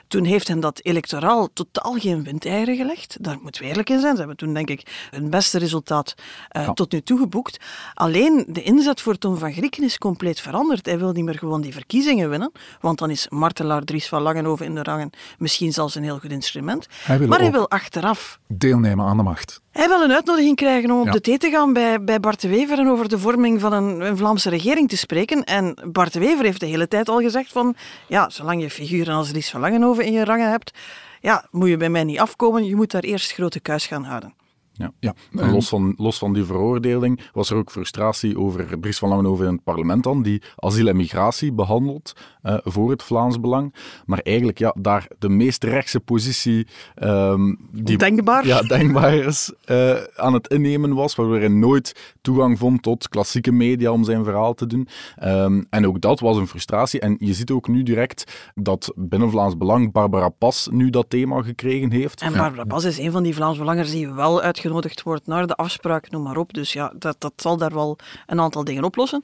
Toen 0.08 0.24
heeft 0.24 0.48
hen 0.48 0.60
dat 0.60 0.80
electoraal 0.82 1.48
totaal 1.52 1.94
geen 1.94 2.24
windeieren 2.24 2.76
gelegd. 2.76 3.16
Daar 3.20 3.38
moeten 3.42 3.62
we 3.62 3.68
eerlijk 3.68 3.90
in 3.90 4.00
zijn. 4.00 4.12
Ze 4.12 4.18
hebben 4.18 4.36
toen, 4.36 4.54
denk 4.54 4.70
ik, 4.70 5.08
hun 5.10 5.30
beste 5.30 5.58
resultaat 5.58 6.14
uh, 6.56 6.70
tot 6.70 6.92
nu 6.92 7.00
toe 7.00 7.18
geboekt. 7.18 7.64
Alleen 7.94 8.44
de 8.48 8.62
inzet 8.62 9.00
voor 9.00 9.18
Tom 9.18 9.36
van 9.36 9.52
Grieken 9.52 9.82
is 9.82 9.98
compleet 9.98 10.40
veranderd. 10.40 10.86
Hij 10.86 10.98
wil 10.98 11.12
niet 11.12 11.24
meer 11.24 11.38
gewoon 11.38 11.60
die 11.60 11.72
verkiezingen 11.72 12.30
winnen, 12.30 12.52
want 12.80 12.98
dan 12.98 13.10
is 13.10 13.28
martelaar 13.28 13.82
Dries 13.82 14.08
van 14.08 14.22
Langenhoven 14.22 14.66
in 14.66 14.74
de 14.74 14.82
rangen 14.82 15.10
misschien 15.38 15.72
zelfs 15.72 15.94
een 15.94 16.02
heel 16.02 16.18
goed 16.18 16.32
instrument. 16.32 16.86
Hij 17.04 17.18
maar 17.18 17.40
hij 17.40 17.52
wil 17.52 17.70
achteraf 17.70 18.38
deelnemen 18.48 19.06
aan 19.06 19.16
de 19.16 19.22
macht. 19.22 19.60
Hij 19.76 19.88
wil 19.88 20.02
een 20.02 20.12
uitnodiging 20.12 20.56
krijgen 20.56 20.90
om 20.90 21.00
op 21.00 21.12
de 21.12 21.20
thee 21.20 21.38
te 21.38 21.50
gaan 21.50 21.72
bij, 21.72 22.04
bij 22.04 22.20
Bart 22.20 22.40
de 22.40 22.48
Wever 22.48 22.78
en 22.78 22.88
over 22.88 23.08
de 23.08 23.18
vorming 23.18 23.60
van 23.60 23.72
een, 23.72 24.00
een, 24.00 24.16
Vlaamse 24.16 24.50
regering 24.50 24.88
te 24.88 24.96
spreken. 24.96 25.44
En 25.44 25.76
Bart 25.92 26.12
de 26.12 26.18
Wever 26.18 26.44
heeft 26.44 26.60
de 26.60 26.66
hele 26.66 26.88
tijd 26.88 27.08
al 27.08 27.20
gezegd 27.20 27.52
van, 27.52 27.74
ja, 28.08 28.30
zolang 28.30 28.62
je 28.62 28.70
figuren 28.70 29.14
als 29.14 29.30
Ries 29.30 29.50
van 29.50 29.60
Langenhoven 29.60 29.95
in 30.04 30.12
je 30.12 30.24
rangen 30.24 30.50
hebt, 30.50 30.78
ja, 31.20 31.46
moet 31.50 31.68
je 31.68 31.76
bij 31.76 31.88
mij 31.88 32.04
niet 32.04 32.18
afkomen, 32.18 32.64
je 32.64 32.76
moet 32.76 32.90
daar 32.90 33.02
eerst 33.02 33.32
grote 33.32 33.60
kuis 33.60 33.86
gaan 33.86 34.04
houden. 34.04 34.34
Ja. 34.78 34.92
ja. 35.00 35.14
En 35.30 35.50
los, 35.50 35.68
van, 35.68 35.94
los 35.96 36.18
van 36.18 36.32
die 36.32 36.44
veroordeling 36.44 37.20
was 37.32 37.50
er 37.50 37.56
ook 37.56 37.70
frustratie 37.70 38.38
over 38.38 38.80
Dries 38.80 38.98
van 38.98 39.08
Langenhoven 39.08 39.46
in 39.46 39.52
het 39.52 39.64
parlement 39.64 40.02
dan, 40.02 40.22
die 40.22 40.42
asiel 40.56 40.86
en 40.86 40.96
migratie 40.96 41.52
behandelt 41.52 42.12
uh, 42.42 42.56
voor 42.62 42.90
het 42.90 43.02
Vlaams 43.02 43.40
Belang. 43.40 43.74
Maar 44.06 44.18
eigenlijk 44.18 44.58
ja, 44.58 44.74
daar 44.78 45.08
de 45.18 45.28
meest 45.28 45.64
rechtse 45.64 46.00
positie 46.00 46.66
um, 47.02 47.58
die 47.72 47.98
denkbaar, 47.98 48.46
ja, 48.46 48.62
denkbaar 48.62 49.14
is 49.14 49.52
uh, 49.66 49.96
aan 50.16 50.34
het 50.34 50.48
innemen 50.48 50.94
was, 50.94 51.14
waardoor 51.14 51.38
hij 51.38 51.48
nooit 51.48 52.14
toegang 52.20 52.58
vond 52.58 52.82
tot 52.82 53.08
klassieke 53.08 53.52
media 53.52 53.90
om 53.90 54.04
zijn 54.04 54.24
verhaal 54.24 54.54
te 54.54 54.66
doen. 54.66 54.88
Um, 55.24 55.66
en 55.70 55.86
ook 55.86 56.00
dat 56.00 56.20
was 56.20 56.36
een 56.36 56.48
frustratie. 56.48 57.00
En 57.00 57.16
je 57.18 57.34
ziet 57.34 57.50
ook 57.50 57.68
nu 57.68 57.82
direct 57.82 58.50
dat 58.54 58.92
binnen 58.94 59.30
Vlaams 59.30 59.56
Belang 59.56 59.92
Barbara 59.92 60.28
Pas 60.28 60.68
nu 60.70 60.90
dat 60.90 61.10
thema 61.10 61.42
gekregen 61.42 61.90
heeft. 61.90 62.20
En 62.20 62.32
Barbara 62.32 62.64
Pas 62.64 62.84
is 62.84 62.98
een 62.98 63.12
van 63.12 63.22
die 63.22 63.34
Vlaams 63.34 63.58
Belangers 63.58 63.90
die 63.90 64.12
wel 64.12 64.40
uitgevoerd 64.40 64.64
uitgenodigd 64.66 65.02
wordt 65.02 65.26
naar 65.26 65.46
de 65.46 65.56
afspraak, 65.56 66.10
noem 66.10 66.22
maar 66.22 66.36
op. 66.36 66.52
Dus 66.52 66.72
ja, 66.72 66.92
dat, 66.98 67.16
dat 67.18 67.32
zal 67.36 67.56
daar 67.56 67.74
wel 67.74 67.98
een 68.26 68.40
aantal 68.40 68.64
dingen 68.64 68.84
oplossen. 68.84 69.22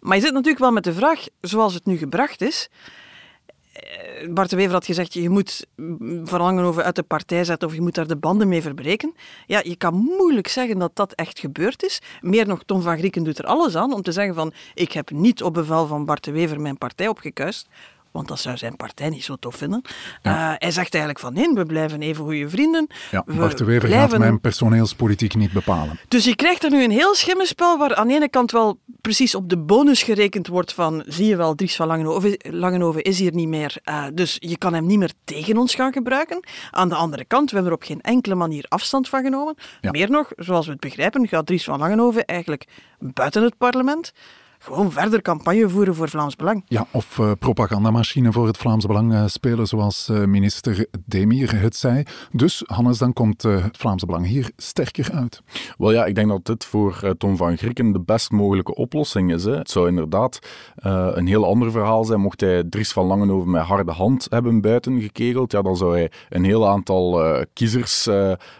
Maar 0.00 0.16
je 0.16 0.22
zit 0.22 0.32
natuurlijk 0.32 0.58
wel 0.58 0.72
met 0.72 0.84
de 0.84 0.92
vraag, 0.92 1.26
zoals 1.40 1.74
het 1.74 1.86
nu 1.86 1.96
gebracht 1.96 2.40
is. 2.40 2.68
Eh, 3.72 4.32
Bart 4.32 4.50
de 4.50 4.56
Wever 4.56 4.72
had 4.72 4.84
gezegd, 4.84 5.12
je 5.12 5.30
moet 5.30 5.66
verlangen 6.24 6.64
over 6.64 6.82
uit 6.82 6.96
de 6.96 7.02
partij 7.02 7.44
zetten 7.44 7.68
of 7.68 7.74
je 7.74 7.80
moet 7.80 7.94
daar 7.94 8.06
de 8.06 8.16
banden 8.16 8.48
mee 8.48 8.62
verbreken. 8.62 9.14
Ja, 9.46 9.60
je 9.64 9.76
kan 9.76 9.94
moeilijk 9.94 10.48
zeggen 10.48 10.78
dat 10.78 10.96
dat 10.96 11.12
echt 11.12 11.38
gebeurd 11.38 11.82
is. 11.82 12.00
Meer 12.20 12.46
nog, 12.46 12.62
Tom 12.64 12.82
van 12.82 12.98
Grieken 12.98 13.24
doet 13.24 13.38
er 13.38 13.46
alles 13.46 13.76
aan 13.76 13.92
om 13.92 14.02
te 14.02 14.12
zeggen 14.12 14.34
van, 14.34 14.52
ik 14.74 14.92
heb 14.92 15.10
niet 15.10 15.42
op 15.42 15.54
bevel 15.54 15.86
van 15.86 16.04
Bart 16.04 16.24
de 16.24 16.32
Wever 16.32 16.60
mijn 16.60 16.78
partij 16.78 17.08
opgekuist 17.08 17.68
want 18.18 18.30
dat 18.30 18.38
zou 18.40 18.56
zijn 18.56 18.76
partij 18.76 19.08
niet 19.08 19.24
zo 19.24 19.36
tof 19.36 19.56
vinden. 19.56 19.82
Uh, 20.22 20.52
hij 20.58 20.70
zegt 20.70 20.94
eigenlijk 20.94 21.18
van 21.18 21.32
nee, 21.32 21.52
we 21.52 21.66
blijven 21.66 22.02
even 22.02 22.24
goede 22.24 22.48
vrienden. 22.48 22.86
Ja, 23.10 23.24
Bart 23.26 23.58
de 23.58 23.64
Wever 23.64 23.88
blijven... 23.88 24.10
gaat 24.10 24.18
mijn 24.18 24.40
personeelspolitiek 24.40 25.34
niet 25.34 25.52
bepalen. 25.52 25.98
Dus 26.08 26.24
je 26.24 26.36
krijgt 26.36 26.64
er 26.64 26.70
nu 26.70 26.84
een 26.84 26.90
heel 26.90 27.14
schimmenspel 27.14 27.78
waar 27.78 27.94
aan 27.94 28.08
de 28.08 28.14
ene 28.14 28.28
kant 28.28 28.50
wel 28.50 28.78
precies 29.00 29.34
op 29.34 29.48
de 29.48 29.58
bonus 29.58 30.02
gerekend 30.02 30.46
wordt 30.46 30.72
van 30.72 31.02
zie 31.06 31.26
je 31.26 31.36
wel, 31.36 31.54
Dries 31.54 31.76
van 31.76 31.86
Langenhoven, 31.86 32.36
Langenhoven 32.50 33.02
is 33.02 33.18
hier 33.18 33.34
niet 33.34 33.48
meer, 33.48 33.76
uh, 33.84 34.04
dus 34.14 34.36
je 34.38 34.58
kan 34.58 34.74
hem 34.74 34.86
niet 34.86 34.98
meer 34.98 35.12
tegen 35.24 35.56
ons 35.56 35.74
gaan 35.74 35.92
gebruiken. 35.92 36.44
Aan 36.70 36.88
de 36.88 36.94
andere 36.94 37.24
kant, 37.24 37.50
we 37.50 37.54
hebben 37.54 37.72
er 37.72 37.78
op 37.78 37.86
geen 37.86 38.00
enkele 38.00 38.34
manier 38.34 38.64
afstand 38.68 39.08
van 39.08 39.22
genomen. 39.22 39.54
Meer 39.80 40.10
nog, 40.10 40.32
zoals 40.36 40.66
we 40.66 40.72
het 40.72 40.80
begrijpen, 40.80 41.28
gaat 41.28 41.46
Dries 41.46 41.64
van 41.64 41.78
Langenhoven 41.78 42.24
eigenlijk 42.24 42.64
buiten 42.98 43.42
het 43.42 43.56
parlement 43.58 44.12
gewoon 44.58 44.92
verder 44.92 45.22
campagne 45.22 45.68
voeren 45.68 45.94
voor 45.94 46.08
Vlaams 46.08 46.36
Belang. 46.36 46.62
Ja, 46.66 46.86
of 46.90 47.18
uh, 47.18 47.30
propagandamachine 47.38 48.32
voor 48.32 48.46
het 48.46 48.56
Vlaams 48.56 48.86
Belang 48.86 49.12
uh, 49.12 49.22
spelen, 49.26 49.66
zoals 49.66 50.08
uh, 50.10 50.24
minister 50.24 50.86
Demir 51.04 51.60
het 51.60 51.76
zei. 51.76 52.02
Dus, 52.32 52.62
Hannes, 52.66 52.98
dan 52.98 53.12
komt 53.12 53.42
het 53.42 53.76
Vlaams 53.76 54.04
Belang 54.04 54.26
hier 54.26 54.50
sterker 54.56 55.12
uit. 55.12 55.42
Wel 55.78 55.92
ja, 55.92 56.04
ik 56.04 56.14
denk 56.14 56.28
dat 56.28 56.44
dit 56.44 56.64
voor 56.64 57.14
Tom 57.18 57.36
van 57.36 57.56
Grieken 57.56 57.92
de 57.92 58.00
best 58.00 58.30
mogelijke 58.30 58.74
oplossing 58.74 59.32
is. 59.32 59.44
Hè. 59.44 59.56
Het 59.56 59.70
zou 59.70 59.88
inderdaad 59.88 60.38
een 60.74 61.26
heel 61.26 61.46
ander 61.46 61.70
verhaal 61.70 62.04
zijn 62.04 62.20
mocht 62.20 62.40
hij 62.40 62.64
Dries 62.64 62.92
van 62.92 63.06
Langenhoven 63.06 63.50
met 63.50 63.62
harde 63.62 63.92
hand 63.92 64.26
hebben 64.30 64.60
buiten 64.60 65.00
gekegeld. 65.00 65.52
Ja, 65.52 65.62
dan 65.62 65.76
zou 65.76 65.92
hij 65.92 66.10
een 66.28 66.44
heel 66.44 66.68
aantal 66.68 67.22
kiezers 67.52 68.04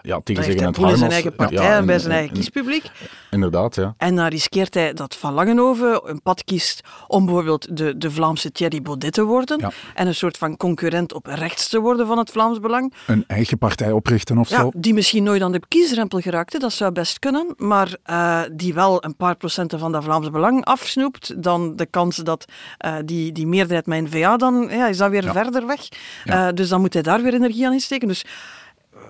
ja, 0.02 0.20
tegen 0.24 0.44
zich 0.44 0.54
in 0.54 0.64
het 0.64 0.76
harnas... 0.76 0.98
zijn 0.98 1.10
eigen 1.10 1.34
partij 1.34 1.76
en 1.76 1.86
bij 1.86 1.98
zijn 1.98 2.12
eigen 2.12 2.34
kiespubliek. 2.34 2.90
Inderdaad, 3.30 3.74
ja. 3.74 3.94
En 3.96 4.16
dan 4.16 4.26
riskeert 4.26 4.74
hij 4.74 4.92
dat 4.92 5.16
Van 5.16 5.32
Langenhoven 5.32 5.87
een 5.88 6.22
pad 6.22 6.44
kiest 6.44 6.80
om 7.06 7.24
bijvoorbeeld 7.24 7.76
de, 7.76 7.98
de 7.98 8.10
Vlaamse 8.10 8.52
Thierry 8.52 8.82
Baudet 8.82 9.12
te 9.12 9.24
worden 9.24 9.72
en 9.94 10.06
een 10.06 10.14
soort 10.14 10.36
van 10.38 10.56
concurrent 10.56 11.12
op 11.14 11.26
rechts 11.26 11.68
te 11.68 11.80
worden 11.80 12.06
van 12.06 12.18
het 12.18 12.30
Vlaams 12.30 12.60
Belang. 12.60 12.94
Een 13.06 13.24
eigen 13.26 13.58
partij 13.58 13.92
oprichten 13.92 14.38
of 14.38 14.48
ja, 14.48 14.60
zo? 14.60 14.70
Die 14.76 14.94
misschien 14.94 15.22
nooit 15.22 15.42
aan 15.42 15.52
de 15.52 15.60
kiesrempel 15.68 16.18
geraakte, 16.18 16.58
dat 16.58 16.72
zou 16.72 16.92
best 16.92 17.18
kunnen, 17.18 17.54
maar 17.56 17.96
uh, 18.10 18.40
die 18.52 18.74
wel 18.74 19.04
een 19.04 19.16
paar 19.16 19.36
procenten 19.36 19.78
van 19.78 19.92
dat 19.92 20.04
Vlaams 20.04 20.30
Belang 20.30 20.64
afsnoept, 20.64 21.42
dan 21.42 21.76
de 21.76 21.86
kans 21.86 22.16
dat 22.16 22.44
uh, 22.84 22.96
die, 23.04 23.32
die 23.32 23.46
meerderheid 23.46 23.86
met 23.86 24.02
N-VA 24.02 24.36
dan 24.36 24.68
ja, 24.70 24.86
is 24.86 24.96
dat 24.96 25.10
weer 25.10 25.32
verder 25.32 25.66
weg. 25.66 25.88
Uh, 26.24 26.48
dus 26.54 26.68
dan 26.68 26.80
moet 26.80 26.92
hij 26.92 27.02
daar 27.02 27.22
weer 27.22 27.34
energie 27.34 27.66
aan 27.66 27.72
insteken. 27.72 28.08
Dus 28.08 28.24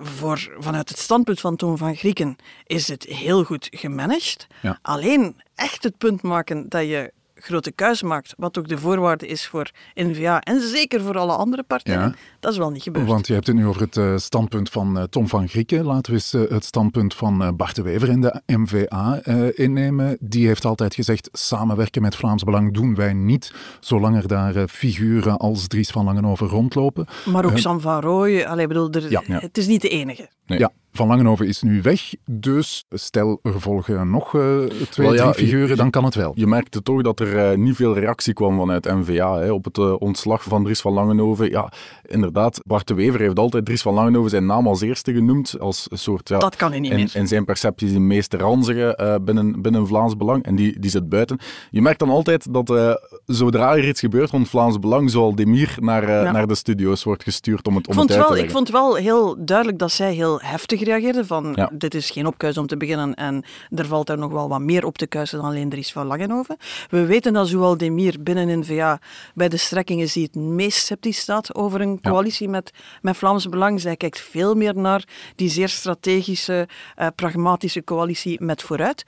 voor, 0.01 0.57
vanuit 0.59 0.89
het 0.89 0.99
standpunt 0.99 1.41
van 1.41 1.57
Toon 1.57 1.79
van 1.79 1.97
Grieken 1.97 2.37
is 2.67 2.89
het 2.89 3.03
heel 3.03 3.45
goed 3.45 3.69
gemanaged. 3.71 4.47
Alleen 4.83 5.37
echt 5.55 5.83
het 5.83 5.99
punt 5.99 6.23
maken 6.23 6.69
dat 6.69 6.83
je 6.83 7.13
grote 7.41 7.73
kuis 7.73 8.03
maakt, 8.03 8.35
wat 8.37 8.59
ook 8.59 8.69
de 8.69 8.79
voorwaarde 8.79 9.27
is 9.27 9.47
voor 9.47 9.71
N-VA 9.95 10.41
en 10.41 10.61
zeker 10.61 11.01
voor 11.01 11.19
alle 11.19 11.33
andere 11.33 11.63
partijen, 11.63 12.17
dat 12.41 12.53
is 12.53 12.59
wel 12.59 12.71
niet 12.71 12.83
gebeurd. 12.83 13.07
Want 13.07 13.27
je 13.27 13.33
hebt 13.33 13.47
het 13.47 13.57
nu 13.57 13.67
over 13.67 13.81
het 13.81 13.97
uh, 13.97 14.17
standpunt 14.17 14.71
van 14.71 14.97
uh, 14.97 15.03
Tom 15.03 15.29
van 15.29 15.49
Grieken. 15.49 15.85
Laten 15.85 16.13
we 16.13 16.19
eens 16.19 16.35
uh, 16.35 16.51
het 16.51 16.65
standpunt 16.65 17.15
van 17.15 17.57
Bart 17.57 17.77
de 17.77 17.83
Wever 17.83 18.09
in 18.09 18.21
de 18.21 18.43
MVA 18.47 19.21
innemen. 19.55 20.17
Die 20.21 20.47
heeft 20.47 20.65
altijd 20.65 20.95
gezegd, 20.95 21.29
samenwerken 21.33 22.03
met 22.03 22.17
Vlaams 22.17 22.45
Belang 22.45 22.75
doen 22.75 22.95
wij 22.95 23.13
niet, 23.13 23.53
zolang 23.81 24.17
er 24.17 24.29
daar 24.29 24.69
figuren 24.69 25.37
als 25.37 25.67
Dries 25.67 25.91
van 25.91 26.05
Langenhoven 26.05 26.47
rondlopen. 26.47 27.07
Maar 27.25 27.45
ook 27.45 27.59
Sam 27.59 27.81
van 27.81 28.01
Rooij, 28.01 28.49
allee, 28.49 28.67
bedoel, 28.67 28.91
er, 28.91 29.11
ja. 29.11 29.23
het 29.27 29.59
is 29.59 29.67
niet 29.67 29.83
de 29.83 29.89
enige. 29.89 30.29
Nee. 30.49 30.59
Ja, 30.59 30.73
van 30.93 31.07
Langenhoven 31.07 31.47
is 31.47 31.63
nu 31.63 31.83
weg, 31.83 32.15
dus 32.31 32.85
stel 32.91 33.39
er 33.43 33.61
volgen 33.61 34.11
nog 34.11 34.33
uh, 34.33 34.65
twee, 34.91 35.17
drie 35.17 35.35
figuren, 35.35 35.77
dan 35.77 35.91
kan 35.91 36.05
het 36.05 36.15
wel. 36.15 36.33
Je 36.35 36.47
merkte 36.47 36.83
toch 36.83 37.03
dat 37.03 37.21
er 37.21 37.53
uh, 37.53 37.59
niet 37.59 37.77
veel 37.77 37.95
reactie 37.95 38.33
kwam 38.33 38.57
vanuit 38.59 38.85
NVA 38.85 39.39
hè, 39.39 39.53
op 39.53 39.65
het 39.65 39.79
uh, 39.79 39.95
ontslag 39.99 40.43
van 40.43 40.65
Dries 40.65 40.81
van 40.81 40.93
Langenhoven. 40.93 41.51
Ja, 41.51 41.73
inderdaad, 42.07 42.61
Bart 42.65 42.87
de 42.87 42.95
Wever 42.95 43.21
heeft 43.21 43.39
altijd 43.39 43.65
Dries 43.65 43.83
van 43.83 43.95
Langenhoven 43.95 44.31
zijn 44.31 44.47
naam 44.47 44.67
als 44.67 44.81
eerste 44.81 45.13
genoemd, 45.13 45.61
als 45.61 45.87
een 45.91 45.99
soort... 45.99 46.29
Ja, 46.29 46.39
dat 46.39 46.57
kan 46.57 46.71
hij 46.71 46.81
niet 46.81 46.91
in, 46.91 46.97
meer. 46.97 47.11
In 47.17 47.29
zijn 47.29 47.45
perceptie 47.45 47.93
de 47.93 47.99
meest 47.99 48.35
ranzige 48.35 49.21
binnen, 49.25 49.63
binnen 49.63 49.87
Vlaams 49.87 50.17
Belang, 50.17 50.45
en 50.45 50.55
die, 50.55 50.79
die 50.79 50.91
zit 50.91 51.09
buiten. 51.09 51.39
Je 51.71 51.83
merkt 51.83 51.99
dan 51.99 52.11
altijd 52.11 52.53
dat 52.53 52.99
zodra 53.27 53.77
er 53.77 53.89
iets 53.89 54.01
gebeurt 54.01 54.31
rond 54.31 54.49
Vlaams 54.49 54.79
Belang, 54.79 55.11
zoal 55.11 55.35
Demir 55.35 55.77
naar, 55.81 56.11
ja. 56.11 56.33
naar 56.33 56.47
de 56.47 56.55
studio's 56.55 57.03
wordt 57.03 57.23
gestuurd 57.23 57.67
om 57.67 57.77
het, 57.77 57.87
om 57.87 57.93
ik 57.93 57.99
vond 57.99 58.09
het 58.09 58.19
uit 58.19 58.29
wel, 58.29 58.37
te 58.37 58.45
Ik 58.45 58.51
vond 58.51 58.71
wel 58.71 58.95
heel 58.95 59.37
duidelijk 59.45 59.79
dat 59.79 59.91
zij 59.91 60.15
heel 60.15 60.38
heftig 60.43 60.83
reageerde 60.85 61.27
van 61.27 61.53
ja. 61.55 61.71
dit 61.73 61.95
is 61.95 62.11
geen 62.11 62.27
opkuis 62.27 62.59
om 62.59 62.67
te 62.67 62.77
beginnen 62.77 63.15
en 63.15 63.45
er 63.75 63.87
valt 63.87 64.09
er 64.09 64.19
nog 64.19 64.33
wel 64.33 64.49
wat 64.49 64.61
meer 64.61 64.85
op 64.85 64.99
te 64.99 65.07
kuisen 65.07 65.39
dan 65.39 65.47
alleen 65.47 65.69
Dries 65.69 65.93
van 65.93 66.07
Langenhoven. 66.07 66.57
We 66.91 67.07
weten 67.07 67.33
dat 67.33 67.49
Zowel 67.49 67.77
Demir 67.77 68.17
binnen 68.21 68.59
N-VA 68.59 69.01
bij 69.35 69.49
de 69.49 69.57
strekkingen 69.57 70.09
zie 70.09 70.23
het 70.23 70.35
meest 70.35 70.79
sceptisch 70.79 71.19
staat 71.19 71.55
over 71.55 71.81
een 71.81 72.01
coalitie 72.01 72.47
ja. 72.47 72.53
met, 72.53 72.73
met 73.03 73.17
Vlaams 73.17 73.49
Belang. 73.49 73.81
Zij 73.81 73.97
kijkt 73.97 74.21
veel 74.21 74.55
meer 74.55 74.77
naar 74.77 75.05
die 75.37 75.49
zeer 75.49 75.69
strategische, 75.69 76.69
uh, 76.99 77.07
pragmatische 77.15 77.85
coalitie 77.85 78.45
met 78.45 78.63
vooruit. 78.63 79.05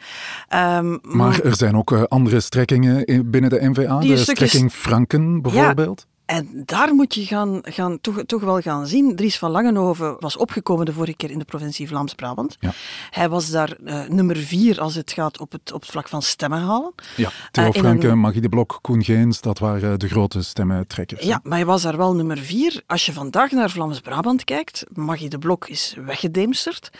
Um, 0.54 0.98
maar 1.02 1.40
er 1.40 1.56
zijn 1.56 1.76
ook 1.76 1.90
uh, 1.90 2.02
andere 2.02 2.40
strekkingen 2.40 3.30
binnen 3.30 3.50
de 3.50 3.68
N-VA, 3.68 3.98
de 3.98 4.16
strekking 4.16 4.72
Franken 4.72 5.42
bijvoorbeeld. 5.42 6.00
Ja. 6.00 6.09
En 6.30 6.62
daar 6.64 6.94
moet 6.94 7.14
je 7.14 7.24
gaan, 7.24 7.58
gaan, 7.62 8.00
toch, 8.00 8.22
toch 8.26 8.42
wel 8.42 8.60
gaan 8.60 8.86
zien. 8.86 9.16
Dries 9.16 9.38
van 9.38 9.50
Langenhoven 9.50 10.16
was 10.18 10.36
opgekomen 10.36 10.86
de 10.86 10.92
vorige 10.92 11.16
keer 11.16 11.30
in 11.30 11.38
de 11.38 11.44
provincie 11.44 11.88
Vlaams-Brabant. 11.88 12.56
Ja. 12.60 12.72
Hij 13.10 13.28
was 13.28 13.50
daar 13.50 13.76
uh, 13.84 14.08
nummer 14.08 14.36
vier 14.36 14.80
als 14.80 14.94
het 14.94 15.12
gaat 15.12 15.40
op 15.40 15.52
het, 15.52 15.72
op 15.72 15.80
het 15.80 15.90
vlak 15.90 16.08
van 16.08 16.22
stemmen 16.22 16.60
halen. 16.60 16.94
Ja, 17.16 17.30
Theo 17.50 17.66
uh, 17.66 17.72
Franke, 17.72 18.08
een... 18.08 18.18
Magie 18.18 18.40
de 18.40 18.48
Blok, 18.48 18.78
Koen 18.82 19.04
Geens, 19.04 19.40
dat 19.40 19.58
waren 19.58 19.98
de 19.98 20.08
grote 20.08 20.42
stemmentrekkers. 20.42 21.24
Ja, 21.24 21.40
maar 21.42 21.56
hij 21.56 21.66
was 21.66 21.82
daar 21.82 21.96
wel 21.96 22.14
nummer 22.14 22.38
vier. 22.38 22.82
Als 22.86 23.06
je 23.06 23.12
vandaag 23.12 23.50
naar 23.50 23.70
Vlaams-Brabant 23.70 24.44
kijkt, 24.44 24.84
Magie 24.92 25.28
de 25.28 25.38
Blok 25.38 25.68
is 25.68 25.96
weggedemsterd. 26.04 26.90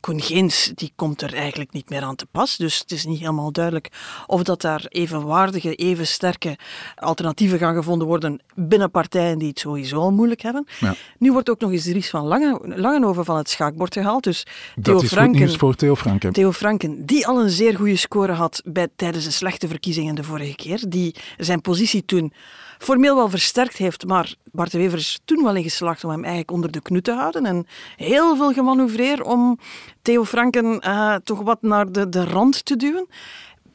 Koen 0.00 0.20
Geens, 0.20 0.72
die 0.74 0.92
komt 0.96 1.22
er 1.22 1.34
eigenlijk 1.34 1.72
niet 1.72 1.90
meer 1.90 2.02
aan 2.02 2.16
te 2.16 2.26
pas. 2.26 2.56
Dus 2.56 2.78
het 2.78 2.92
is 2.92 3.04
niet 3.04 3.20
helemaal 3.20 3.52
duidelijk 3.52 3.88
of 4.26 4.42
dat 4.42 4.60
daar 4.60 4.84
evenwaardige, 4.88 5.74
even 5.74 6.06
sterke 6.06 6.58
alternatieven 6.96 7.58
gaan 7.58 7.74
gevonden 7.74 8.06
worden 8.06 8.40
binnen 8.76 9.02
partijen 9.02 9.38
die 9.38 9.48
het 9.48 9.58
sowieso 9.58 9.96
al 9.96 10.12
moeilijk 10.12 10.42
hebben. 10.42 10.66
Ja. 10.80 10.94
Nu 11.18 11.32
wordt 11.32 11.50
ook 11.50 11.60
nog 11.60 11.70
eens 11.70 11.84
Dries 11.84 12.10
van 12.10 12.24
Langen, 12.24 12.80
Langenhoven 12.80 13.24
van 13.24 13.36
het 13.36 13.50
schaakbord 13.50 13.92
gehaald. 13.92 14.24
Dus 14.24 14.46
Theo 14.82 14.94
dat 14.94 15.02
is 15.02 15.08
Franken, 15.08 15.32
goed 15.32 15.46
nieuws 15.46 15.56
voor 15.56 15.74
Theo 15.74 15.94
Franken. 15.94 16.32
Theo 16.32 16.52
Franken, 16.52 17.06
die 17.06 17.26
al 17.26 17.42
een 17.42 17.50
zeer 17.50 17.76
goede 17.76 17.96
score 17.96 18.32
had 18.32 18.62
bij, 18.64 18.88
tijdens 18.96 19.24
de 19.24 19.30
slechte 19.30 19.68
verkiezingen 19.68 20.14
de 20.14 20.22
vorige 20.22 20.54
keer. 20.54 20.84
Die 20.88 21.14
zijn 21.36 21.60
positie 21.60 22.04
toen 22.04 22.32
formeel 22.78 23.16
wel 23.16 23.28
versterkt 23.28 23.76
heeft, 23.76 24.06
maar 24.06 24.34
Bart 24.52 24.70
de 24.70 24.78
Wever 24.78 24.98
is 24.98 25.20
toen 25.24 25.42
wel 25.42 25.54
in 25.54 25.62
geslaagd 25.62 26.04
om 26.04 26.10
hem 26.10 26.20
eigenlijk 26.20 26.50
onder 26.50 26.70
de 26.70 26.82
knu 26.82 27.00
te 27.00 27.12
houden 27.12 27.46
en 27.46 27.66
heel 27.96 28.36
veel 28.36 28.52
gemanoeuvreerd 28.52 29.22
om 29.22 29.58
Theo 30.02 30.24
Franken 30.24 30.80
uh, 30.86 31.14
toch 31.14 31.40
wat 31.40 31.62
naar 31.62 31.92
de, 31.92 32.08
de 32.08 32.24
rand 32.24 32.64
te 32.64 32.76
duwen 32.76 33.06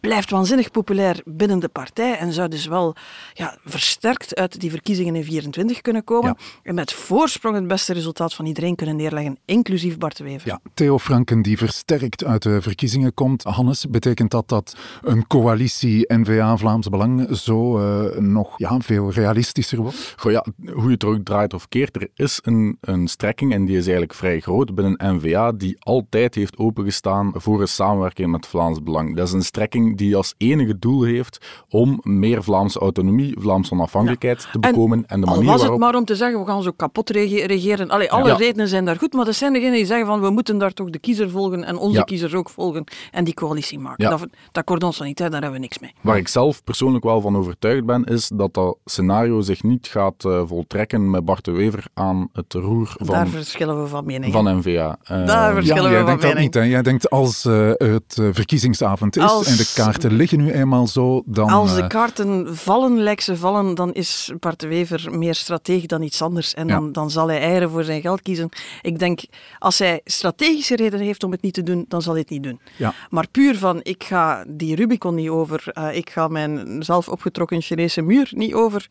blijft 0.01 0.29
waanzinnig 0.29 0.71
populair 0.71 1.21
binnen 1.25 1.59
de 1.59 1.67
partij 1.67 2.17
en 2.17 2.33
zou 2.33 2.47
dus 2.47 2.65
wel 2.65 2.95
ja, 3.33 3.57
versterkt 3.65 4.35
uit 4.35 4.59
die 4.59 4.69
verkiezingen 4.69 5.15
in 5.15 5.23
24 5.23 5.81
kunnen 5.81 6.03
komen 6.03 6.35
ja. 6.37 6.45
en 6.63 6.75
met 6.75 6.93
voorsprong 6.93 7.55
het 7.55 7.67
beste 7.67 7.93
resultaat 7.93 8.33
van 8.33 8.45
iedereen 8.45 8.75
kunnen 8.75 8.95
neerleggen, 8.95 9.37
inclusief 9.45 9.97
Bart 9.97 10.17
de 10.17 10.23
Wever. 10.23 10.47
Ja, 10.47 10.59
Theo 10.73 10.99
Franken 10.99 11.41
die 11.41 11.57
versterkt 11.57 12.23
uit 12.23 12.41
de 12.41 12.61
verkiezingen 12.61 13.13
komt. 13.13 13.43
Hannes, 13.43 13.85
betekent 13.89 14.31
dat 14.31 14.49
dat 14.49 14.75
een 15.01 15.27
coalitie 15.27 16.13
N-VA-Vlaams 16.13 16.89
Belang 16.89 17.37
zo 17.37 17.79
uh, 17.79 18.17
nog 18.19 18.53
ja, 18.57 18.79
veel 18.79 19.11
realistischer 19.11 19.81
wordt? 19.81 20.13
Goh, 20.17 20.31
ja, 20.31 20.45
hoe 20.73 20.83
je 20.83 20.91
het 20.91 21.03
ook 21.03 21.23
draait 21.23 21.53
of 21.53 21.67
keert, 21.67 21.95
er 21.95 22.09
is 22.15 22.39
een, 22.43 22.77
een 22.81 23.07
strekking 23.07 23.53
en 23.53 23.65
die 23.65 23.77
is 23.77 23.83
eigenlijk 23.83 24.13
vrij 24.13 24.39
groot 24.39 24.75
binnen 24.75 25.15
N-VA 25.15 25.51
die 25.51 25.75
altijd 25.79 26.35
heeft 26.35 26.57
opengestaan 26.57 27.31
voor 27.35 27.61
een 27.61 27.67
samenwerking 27.67 28.31
met 28.31 28.47
Vlaams 28.47 28.83
Belang. 28.83 29.15
Dat 29.15 29.27
is 29.27 29.33
een 29.33 29.43
strekking 29.43 29.90
die 29.97 30.15
als 30.15 30.33
enige 30.37 30.79
doel 30.79 31.03
heeft 31.03 31.63
om 31.69 31.99
meer 32.03 32.43
Vlaamse 32.43 32.79
autonomie, 32.79 33.35
Vlaamse 33.39 33.73
onafhankelijkheid 33.73 34.41
ja. 34.43 34.51
te 34.51 34.59
bekomen. 34.59 34.97
En, 34.97 35.05
en 35.07 35.21
de 35.21 35.25
manier 35.25 35.45
was 35.45 35.55
waarop... 35.55 35.71
het 35.71 35.79
maar 35.79 35.95
om 35.95 36.05
te 36.05 36.15
zeggen, 36.15 36.39
we 36.39 36.45
gaan 36.45 36.63
zo 36.63 36.71
kapot 36.71 37.09
regeren. 37.09 37.89
Allee, 37.89 38.11
alle 38.11 38.27
ja. 38.27 38.35
redenen 38.35 38.67
zijn 38.67 38.85
daar 38.85 38.97
goed, 38.97 39.13
maar 39.13 39.25
dat 39.25 39.35
zijn 39.35 39.53
degenen 39.53 39.73
die 39.73 39.85
zeggen 39.85 40.07
van, 40.07 40.21
we 40.21 40.29
moeten 40.29 40.57
daar 40.57 40.73
toch 40.73 40.89
de 40.89 40.99
kiezer 40.99 41.29
volgen 41.29 41.63
en 41.63 41.77
onze 41.77 41.97
ja. 41.97 42.03
kiezers 42.03 42.33
ook 42.33 42.49
volgen 42.49 42.83
en 43.11 43.23
die 43.23 43.33
coalitie 43.33 43.79
maken. 43.79 44.09
Dat, 44.09 44.27
dat 44.51 44.63
cordon 44.63 44.93
sanitair, 44.93 45.29
daar 45.29 45.41
hebben 45.41 45.59
we 45.59 45.65
niks 45.65 45.79
mee. 45.79 45.93
Waar 46.01 46.17
ik 46.17 46.27
zelf 46.27 46.63
persoonlijk 46.63 47.03
wel 47.03 47.21
van 47.21 47.37
overtuigd 47.37 47.85
ben, 47.85 48.03
is 48.03 48.31
dat 48.33 48.53
dat 48.53 48.77
scenario 48.85 49.41
zich 49.41 49.63
niet 49.63 49.87
gaat 49.87 50.23
uh, 50.25 50.41
voltrekken 50.45 51.09
met 51.09 51.25
Bart 51.25 51.45
de 51.45 51.51
Wever 51.51 51.85
aan 51.93 52.29
het 52.33 52.53
roer 52.53 52.95
van... 52.97 53.07
Daar 53.07 53.27
verschillen 53.27 53.81
we 53.81 53.87
van 53.87 54.05
mening. 54.05 54.33
Van 54.33 54.57
NVA. 54.57 54.97
Uh, 55.11 55.25
daar 55.25 55.53
verschillen 55.53 55.83
ja, 55.83 55.87
we 55.87 55.93
jij 55.93 55.97
van 55.97 56.05
denkt 56.05 56.21
mening. 56.21 56.33
dat 56.33 56.43
niet, 56.43 56.53
hè? 56.53 56.61
Jij 56.61 56.81
denkt 56.81 57.09
als 57.09 57.45
uh, 57.45 57.71
het 57.73 58.21
verkiezingsavond 58.31 59.17
is 59.17 59.23
als... 59.23 59.47
en 59.47 59.57
de 59.57 59.71
kaarten 59.83 60.13
liggen 60.13 60.37
nu 60.37 60.51
eenmaal 60.51 60.87
zo, 60.87 61.21
dan... 61.25 61.49
Als 61.49 61.75
de 61.75 61.87
kaarten 61.87 62.57
vallen, 62.57 62.97
lijkt 62.99 63.23
ze 63.23 63.37
vallen, 63.37 63.75
dan 63.75 63.93
is 63.93 64.31
Bart 64.39 64.59
de 64.59 64.67
Wever 64.67 65.17
meer 65.17 65.35
strateeg 65.35 65.85
dan 65.85 66.01
iets 66.01 66.21
anders. 66.21 66.53
En 66.53 66.67
dan, 66.67 66.85
ja. 66.85 66.91
dan 66.91 67.11
zal 67.11 67.27
hij 67.27 67.39
eieren 67.39 67.69
voor 67.69 67.83
zijn 67.83 68.01
geld 68.01 68.21
kiezen. 68.21 68.49
Ik 68.81 68.99
denk, 68.99 69.21
als 69.59 69.79
hij 69.79 70.01
strategische 70.05 70.75
redenen 70.75 71.05
heeft 71.05 71.23
om 71.23 71.31
het 71.31 71.41
niet 71.41 71.53
te 71.53 71.63
doen, 71.63 71.85
dan 71.87 72.01
zal 72.01 72.11
hij 72.11 72.21
het 72.21 72.29
niet 72.29 72.43
doen. 72.43 72.59
Ja. 72.77 72.93
Maar 73.09 73.27
puur 73.31 73.57
van, 73.57 73.79
ik 73.83 74.03
ga 74.03 74.45
die 74.47 74.75
Rubicon 74.75 75.15
niet 75.15 75.29
over, 75.29 75.63
uh, 75.73 75.95
ik 75.95 76.09
ga 76.09 76.27
mijn 76.27 76.83
zelf 76.83 77.09
opgetrokken 77.09 77.61
Chinese 77.61 78.01
muur 78.01 78.31
niet 78.35 78.53
over, 78.53 78.89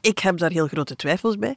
ik 0.00 0.18
heb 0.18 0.38
daar 0.38 0.50
heel 0.50 0.66
grote 0.66 0.96
twijfels 0.96 1.38
bij. 1.38 1.56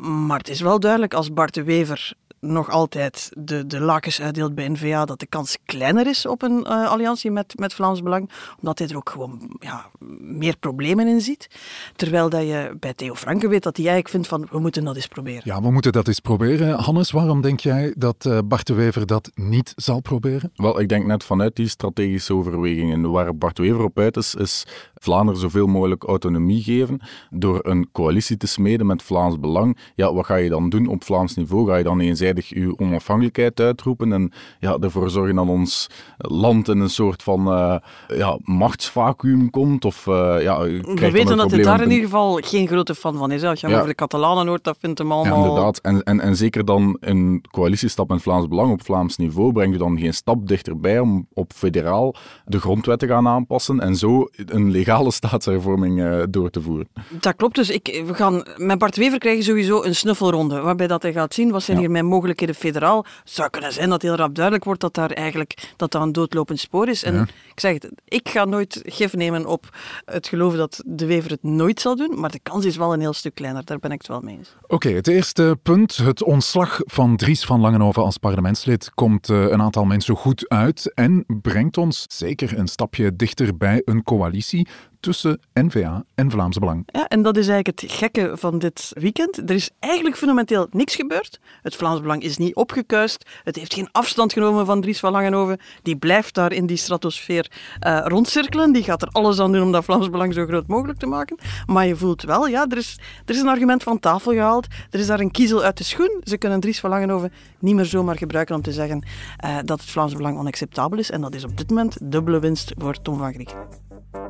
Maar 0.00 0.38
het 0.38 0.48
is 0.48 0.60
wel 0.60 0.80
duidelijk, 0.80 1.14
als 1.14 1.32
Bart 1.32 1.54
de 1.54 1.62
Wever 1.62 2.12
nog 2.46 2.70
altijd 2.70 3.30
de, 3.38 3.66
de 3.66 3.80
lakens 3.80 4.20
uitdeelt 4.20 4.54
bij 4.54 4.68
N-VA, 4.68 5.04
dat 5.04 5.20
de 5.20 5.26
kans 5.26 5.56
kleiner 5.64 6.06
is 6.06 6.26
op 6.26 6.42
een 6.42 6.58
uh, 6.68 6.90
alliantie 6.90 7.30
met, 7.30 7.58
met 7.58 7.74
Vlaams 7.74 8.02
Belang, 8.02 8.30
omdat 8.58 8.78
hij 8.78 8.88
er 8.88 8.96
ook 8.96 9.10
gewoon 9.10 9.56
ja, 9.58 9.86
meer 10.20 10.56
problemen 10.56 11.06
in 11.06 11.20
ziet. 11.20 11.48
Terwijl 11.96 12.28
dat 12.28 12.42
je 12.42 12.76
bij 12.80 12.94
Theo 12.94 13.14
Franke 13.14 13.48
weet 13.48 13.62
dat 13.62 13.76
hij 13.76 13.86
eigenlijk 13.86 14.14
vindt 14.14 14.28
van, 14.28 14.48
we 14.50 14.58
moeten 14.58 14.84
dat 14.84 14.96
eens 14.96 15.06
proberen. 15.06 15.42
Ja, 15.44 15.62
we 15.62 15.70
moeten 15.70 15.92
dat 15.92 16.08
eens 16.08 16.20
proberen. 16.20 16.78
Hannes, 16.78 17.10
waarom 17.10 17.40
denk 17.40 17.60
jij 17.60 17.94
dat 17.96 18.24
uh, 18.24 18.38
Bart 18.44 18.66
de 18.66 18.74
Wever 18.74 19.06
dat 19.06 19.30
niet 19.34 19.72
zal 19.76 20.00
proberen? 20.00 20.50
Wel, 20.54 20.80
ik 20.80 20.88
denk 20.88 21.06
net 21.06 21.24
vanuit 21.24 21.56
die 21.56 21.68
strategische 21.68 22.34
overwegingen. 22.34 23.10
Waar 23.10 23.36
Bart 23.36 23.56
de 23.56 23.62
Wever 23.62 23.84
op 23.84 23.98
uit 23.98 24.16
is, 24.16 24.34
is 24.34 24.64
Vlaanderen 25.02 25.40
zoveel 25.40 25.66
mogelijk 25.66 26.04
autonomie 26.04 26.62
geven 26.62 27.00
door 27.30 27.58
een 27.62 27.88
coalitie 27.92 28.36
te 28.36 28.46
smeden 28.46 28.86
met 28.86 29.02
Vlaams 29.02 29.40
Belang. 29.40 29.78
Ja, 29.94 30.14
wat 30.14 30.26
ga 30.26 30.34
je 30.34 30.48
dan 30.48 30.68
doen 30.68 30.86
op 30.86 31.04
Vlaams 31.04 31.34
niveau? 31.34 31.68
Ga 31.68 31.76
je 31.76 31.84
dan 31.84 32.00
eenzijdig 32.00 32.48
je 32.48 32.78
onafhankelijkheid 32.78 33.60
uitroepen 33.60 34.12
en 34.12 34.32
ja, 34.58 34.76
ervoor 34.80 35.10
zorgen 35.10 35.34
dat 35.34 35.48
ons 35.48 35.90
land 36.16 36.68
in 36.68 36.80
een 36.80 36.90
soort 36.90 37.22
van 37.22 37.48
uh, 37.48 37.76
ja, 38.18 38.38
machtsvacuum 38.42 39.50
komt? 39.50 39.84
Of, 39.84 40.06
uh, 40.06 40.42
ja, 40.42 40.60
We 40.60 41.10
weten 41.10 41.36
dat 41.36 41.50
hij 41.50 41.62
daar 41.62 41.82
in 41.82 41.90
ieder 41.90 42.04
geval 42.04 42.38
geen 42.44 42.66
grote 42.66 42.94
fan 42.94 43.16
van 43.16 43.30
is. 43.30 43.42
Als 43.42 43.60
je 43.60 43.68
ja. 43.68 43.74
over 43.74 43.88
de 43.88 43.94
Catalanen 43.94 44.46
hoort, 44.46 44.64
dat 44.64 44.76
vindt 44.80 44.98
hem 44.98 45.12
allemaal... 45.12 45.42
Ja, 45.42 45.48
inderdaad. 45.48 45.78
En, 45.78 46.02
en, 46.02 46.20
en 46.20 46.36
zeker 46.36 46.64
dan 46.64 46.96
een 47.00 47.44
coalitiestap 47.50 48.08
met 48.08 48.22
Vlaams 48.22 48.48
Belang 48.48 48.72
op 48.72 48.84
Vlaams 48.84 49.16
niveau 49.16 49.52
brengt 49.52 49.72
je 49.72 49.78
dan 49.78 49.98
geen 49.98 50.14
stap 50.14 50.48
dichterbij 50.48 50.98
om 50.98 51.26
op 51.32 51.52
federaal 51.52 52.14
de 52.44 52.60
grondwet 52.60 52.98
te 52.98 53.06
gaan 53.06 53.28
aanpassen 53.28 53.80
en 53.80 53.96
zo 53.96 54.28
een 54.46 54.70
legale 54.92 55.12
staatshervorming 55.20 55.98
uh, 55.98 56.22
door 56.30 56.50
te 56.50 56.60
voeren. 56.62 56.88
Dat 57.10 57.36
klopt. 57.36 57.54
Dus 57.54 57.70
ik, 57.70 58.02
we 58.06 58.14
gaan, 58.14 58.46
met 58.56 58.78
Bart 58.78 58.96
Wever 58.96 59.18
krijgen 59.18 59.44
sowieso 59.44 59.82
een 59.82 59.94
snuffelronde, 59.94 60.60
waarbij 60.60 60.86
dat 60.86 61.02
hij 61.02 61.12
gaat 61.12 61.34
zien 61.34 61.50
wat 61.50 61.62
zijn 61.62 61.76
ja. 61.76 61.82
hier 61.82 61.92
mijn 61.92 62.06
mogelijkheden 62.06 62.54
federaal. 62.54 63.04
Het 63.22 63.32
zou 63.32 63.50
kunnen 63.50 63.72
zijn 63.72 63.90
dat 63.90 64.02
heel 64.02 64.14
rap 64.14 64.34
duidelijk 64.34 64.64
wordt 64.64 64.80
dat 64.80 64.94
daar 64.94 65.10
eigenlijk 65.10 65.72
dat 65.76 65.90
dat 65.90 66.02
een 66.02 66.12
doodlopend 66.12 66.60
spoor 66.60 66.88
is. 66.88 67.02
En 67.02 67.14
ja. 67.14 67.22
ik 67.22 67.60
zeg 67.60 67.72
het, 67.72 67.90
ik 68.04 68.28
ga 68.28 68.44
nooit 68.44 68.80
gif 68.84 69.14
nemen 69.14 69.46
op 69.46 69.76
het 70.04 70.28
geloof 70.28 70.54
dat 70.54 70.82
de 70.86 71.06
Wever 71.06 71.30
het 71.30 71.42
nooit 71.42 71.80
zal 71.80 71.96
doen, 71.96 72.20
maar 72.20 72.30
de 72.30 72.40
kans 72.42 72.64
is 72.64 72.76
wel 72.76 72.92
een 72.92 73.00
heel 73.00 73.12
stuk 73.12 73.34
kleiner. 73.34 73.64
Daar 73.64 73.78
ben 73.78 73.90
ik 73.90 73.98
het 73.98 74.08
wel 74.08 74.20
mee 74.20 74.36
eens. 74.36 74.54
Oké, 74.62 74.74
okay, 74.74 74.92
het 74.92 75.08
eerste 75.08 75.58
punt, 75.62 75.96
het 75.96 76.22
ontslag 76.22 76.80
van 76.84 77.16
Dries 77.16 77.44
van 77.44 77.60
Langenhoven 77.60 78.02
als 78.02 78.18
parlementslid, 78.18 78.90
komt 78.94 79.28
uh, 79.28 79.50
een 79.50 79.62
aantal 79.62 79.84
mensen 79.84 80.16
goed 80.16 80.48
uit 80.48 80.92
en 80.94 81.24
brengt 81.42 81.78
ons 81.78 82.04
zeker 82.08 82.58
een 82.58 82.68
stapje 82.68 83.16
dichter 83.16 83.56
bij 83.56 83.82
een 83.84 84.02
coalitie 84.02 84.68
tussen 85.02 85.40
NVA 85.54 86.04
en 86.14 86.30
Vlaams 86.30 86.58
Belang. 86.58 86.82
Ja, 86.86 87.08
en 87.08 87.22
dat 87.22 87.36
is 87.36 87.48
eigenlijk 87.48 87.80
het 87.80 87.92
gekke 87.92 88.32
van 88.34 88.58
dit 88.58 88.90
weekend. 88.94 89.36
Er 89.36 89.54
is 89.54 89.70
eigenlijk 89.78 90.16
fundamenteel 90.16 90.66
niks 90.70 90.94
gebeurd. 90.94 91.40
Het 91.62 91.76
Vlaams 91.76 92.00
Belang 92.00 92.22
is 92.22 92.36
niet 92.36 92.54
opgekuist. 92.54 93.26
Het 93.44 93.56
heeft 93.56 93.74
geen 93.74 93.88
afstand 93.92 94.32
genomen 94.32 94.66
van 94.66 94.80
Dries 94.80 95.00
van 95.00 95.12
Langenhoven. 95.12 95.58
Die 95.82 95.96
blijft 95.96 96.34
daar 96.34 96.52
in 96.52 96.66
die 96.66 96.76
stratosfeer 96.76 97.50
uh, 97.86 98.00
rondcirkelen. 98.04 98.72
Die 98.72 98.82
gaat 98.82 99.02
er 99.02 99.08
alles 99.08 99.40
aan 99.40 99.52
doen 99.52 99.62
om 99.62 99.72
dat 99.72 99.84
Vlaams 99.84 100.10
Belang 100.10 100.34
zo 100.34 100.46
groot 100.46 100.66
mogelijk 100.66 100.98
te 100.98 101.06
maken. 101.06 101.38
Maar 101.66 101.86
je 101.86 101.96
voelt 101.96 102.22
wel, 102.22 102.46
ja, 102.46 102.66
er 102.68 102.76
is, 102.76 102.98
er 103.24 103.34
is 103.34 103.40
een 103.40 103.48
argument 103.48 103.82
van 103.82 103.98
tafel 103.98 104.32
gehaald. 104.32 104.66
Er 104.90 104.98
is 104.98 105.06
daar 105.06 105.20
een 105.20 105.30
kiezel 105.30 105.62
uit 105.62 105.78
de 105.78 105.84
schoen. 105.84 106.20
Ze 106.24 106.38
kunnen 106.38 106.60
Dries 106.60 106.80
van 106.80 106.90
Langenhoven 106.90 107.32
niet 107.58 107.74
meer 107.74 107.84
zomaar 107.84 108.16
gebruiken 108.16 108.54
om 108.54 108.62
te 108.62 108.72
zeggen 108.72 109.06
uh, 109.44 109.56
dat 109.64 109.80
het 109.80 109.90
Vlaams 109.90 110.14
Belang 110.14 110.38
onacceptabel 110.38 110.98
is. 110.98 111.10
En 111.10 111.20
dat 111.20 111.34
is 111.34 111.44
op 111.44 111.56
dit 111.56 111.68
moment 111.68 111.96
dubbele 112.02 112.38
winst 112.38 112.72
voor 112.78 113.02
Tom 113.02 113.18
van 113.18 113.32
Griek. 113.32 113.54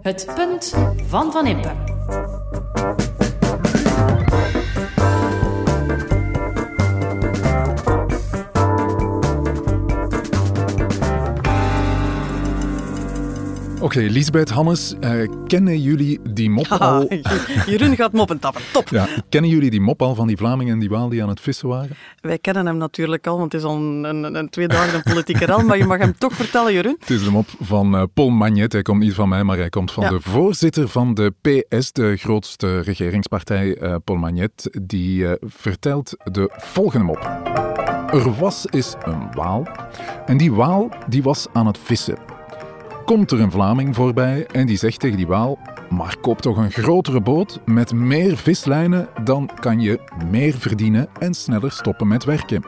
Het 0.03 0.27
punt 0.35 0.75
van 1.07 1.33
Van 1.33 1.47
Impe. 1.47 1.71
Oké, 13.83 13.99
okay, 13.99 14.09
Lisbeth, 14.09 14.51
Hannes, 14.51 14.95
uh, 15.01 15.29
kennen 15.47 15.81
jullie 15.81 16.21
die 16.31 16.51
mop 16.51 16.67
al? 16.67 17.07
Jeroen 17.71 17.97
gaat 17.97 18.13
moppen 18.13 18.39
tappen, 18.39 18.63
top. 18.73 18.89
Ja, 18.89 19.09
kennen 19.29 19.51
jullie 19.51 19.71
die 19.71 19.81
mop 19.81 20.03
al 20.03 20.15
van 20.15 20.27
die 20.27 20.37
Vlamingen 20.37 20.73
en 20.73 20.79
die 20.79 20.89
Waal 20.89 21.09
die 21.09 21.23
aan 21.23 21.29
het 21.29 21.41
vissen 21.41 21.69
waren? 21.69 21.97
Wij 22.21 22.39
kennen 22.39 22.67
hem 22.67 22.77
natuurlijk 22.77 23.27
al, 23.27 23.39
want 23.39 23.53
het 23.53 23.61
is 23.61 23.67
al 23.67 23.77
een, 23.77 24.05
een, 24.05 24.35
een 24.35 24.49
twee 24.49 24.69
dagen 24.69 24.95
een 24.95 25.03
politieke 25.03 25.45
rel, 25.45 25.63
maar 25.63 25.79
je 25.79 25.85
mag 25.85 25.99
hem 25.99 26.19
toch 26.19 26.33
vertellen, 26.33 26.73
Jeroen. 26.73 26.97
Het 27.01 27.11
is 27.11 27.25
de 27.25 27.31
mop 27.31 27.49
van 27.61 27.95
uh, 27.95 28.03
Paul 28.15 28.31
Magnet, 28.31 28.73
hij 28.73 28.83
komt 28.83 29.01
niet 29.01 29.15
van 29.15 29.29
mij, 29.29 29.45
maar 29.45 29.57
hij 29.57 29.69
komt 29.69 29.93
van 29.93 30.03
ja. 30.03 30.11
de 30.11 30.21
voorzitter 30.21 30.89
van 30.89 31.15
de 31.15 31.33
PS, 31.41 31.93
de 31.93 32.17
grootste 32.17 32.81
regeringspartij, 32.81 33.83
uh, 33.83 33.95
Paul 34.05 34.19
Magnet, 34.19 34.79
die 34.83 35.27
vertelt 35.41 36.17
de 36.25 36.51
volgende 36.53 37.05
mop. 37.05 37.41
Er 38.13 38.35
was 38.39 38.67
eens 38.71 38.95
een 39.05 39.33
waal 39.35 39.67
en 40.27 40.37
die 40.37 40.53
waal 40.53 40.89
die 41.09 41.23
was 41.23 41.47
aan 41.53 41.67
het 41.67 41.79
vissen 41.79 42.41
komt 43.05 43.31
er 43.31 43.41
een 43.41 43.51
Vlaming 43.51 43.95
voorbij 43.95 44.47
en 44.47 44.67
die 44.67 44.77
zegt 44.77 45.01
tegen 45.01 45.17
die 45.17 45.27
waal: 45.27 45.59
Maar 45.89 46.17
koop 46.21 46.41
toch 46.41 46.57
een 46.57 46.71
grotere 46.71 47.21
boot 47.21 47.61
met 47.65 47.93
meer 47.93 48.37
vislijnen, 48.37 49.09
dan 49.25 49.51
kan 49.61 49.81
je 49.81 50.01
meer 50.31 50.55
verdienen 50.55 51.09
en 51.19 51.35
sneller 51.35 51.73
stoppen 51.73 52.09
met 52.09 52.25
werken. 52.25 52.65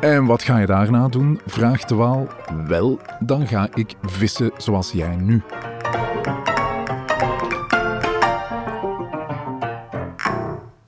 En 0.00 0.24
wat 0.24 0.42
ga 0.42 0.58
je 0.58 0.66
daarna 0.66 1.08
doen? 1.08 1.40
vraagt 1.46 1.88
de 1.88 1.94
waal. 1.94 2.26
Wel, 2.66 2.98
dan 3.20 3.46
ga 3.46 3.68
ik 3.74 3.94
vissen 4.02 4.50
zoals 4.56 4.92
jij 4.92 5.16
nu. 5.16 5.42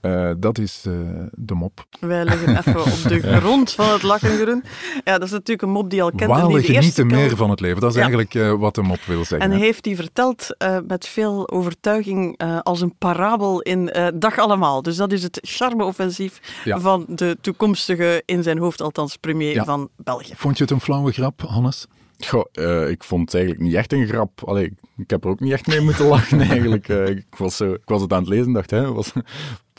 Uh, 0.03 0.31
dat 0.39 0.59
is 0.59 0.85
uh, 0.89 0.95
de 1.33 1.55
mop. 1.55 1.87
Wij 2.01 2.25
liggen 2.25 2.57
even 2.57 2.81
op 2.81 3.03
de 3.09 3.21
grond 3.41 3.73
van 3.73 3.93
het 3.93 4.03
lachen, 4.03 4.37
Jeroen. 4.37 4.65
Ja, 5.05 5.13
dat 5.13 5.23
is 5.23 5.31
natuurlijk 5.31 5.63
een 5.63 5.71
mop 5.71 5.91
die 5.91 6.03
al 6.03 6.11
kent. 6.11 6.31
Walen 6.31 6.63
genieten 6.63 7.07
meer 7.07 7.37
van 7.37 7.51
het 7.51 7.61
leven. 7.61 7.81
Dat 7.81 7.91
is 7.91 7.97
ja. 7.97 8.01
eigenlijk 8.01 8.35
uh, 8.35 8.53
wat 8.53 8.75
de 8.75 8.83
mop 8.83 9.01
wil 9.07 9.25
zeggen. 9.25 9.53
En 9.53 9.59
heeft 9.59 9.85
hij 9.85 9.95
verteld 9.95 10.57
met 10.87 11.07
veel 11.07 11.51
overtuiging 11.51 12.41
als 12.63 12.81
een 12.81 12.95
parabel 12.99 13.61
in 13.61 13.93
Dag 14.15 14.39
Allemaal. 14.39 14.83
Dus 14.83 14.97
dat 14.97 15.13
is 15.13 15.23
het 15.23 15.39
charme-offensief 15.43 16.41
ja. 16.65 16.81
van 16.81 17.05
de 17.09 17.37
toekomstige, 17.41 18.23
in 18.25 18.43
zijn 18.43 18.59
hoofd 18.59 18.81
althans, 18.81 19.17
premier 19.17 19.55
ja. 19.55 19.65
van 19.65 19.89
België. 19.97 20.33
Vond 20.37 20.57
je 20.57 20.63
het 20.63 20.73
een 20.73 20.81
flauwe 20.81 21.13
grap, 21.13 21.41
Hannes? 21.41 21.87
Goh, 22.27 22.45
uh, 22.53 22.89
ik 22.89 23.05
vond 23.05 23.25
het 23.25 23.35
eigenlijk 23.35 23.65
niet 23.65 23.75
echt 23.75 23.93
een 23.93 24.07
grap. 24.07 24.43
Allee, 24.45 24.73
ik 24.97 25.11
heb 25.11 25.25
er 25.25 25.31
ook 25.31 25.41
niet 25.41 25.53
echt 25.53 25.67
mee 25.67 25.81
moeten 25.81 26.07
lachen 26.07 26.41
eigenlijk. 26.51 26.89
Uh, 26.89 27.09
ik, 27.09 27.37
was, 27.37 27.61
uh, 27.61 27.71
ik 27.71 27.83
was 27.85 28.03
het 28.03 28.13
aan 28.13 28.21
het 28.21 28.29
lezen 28.29 28.47
en 28.47 28.53
dacht, 28.53 28.71
hè, 28.71 28.93
was, 28.93 29.13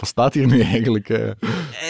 wat 0.01 0.09
staat 0.09 0.33
hier 0.33 0.47
nu 0.47 0.61
eigenlijk? 0.61 1.07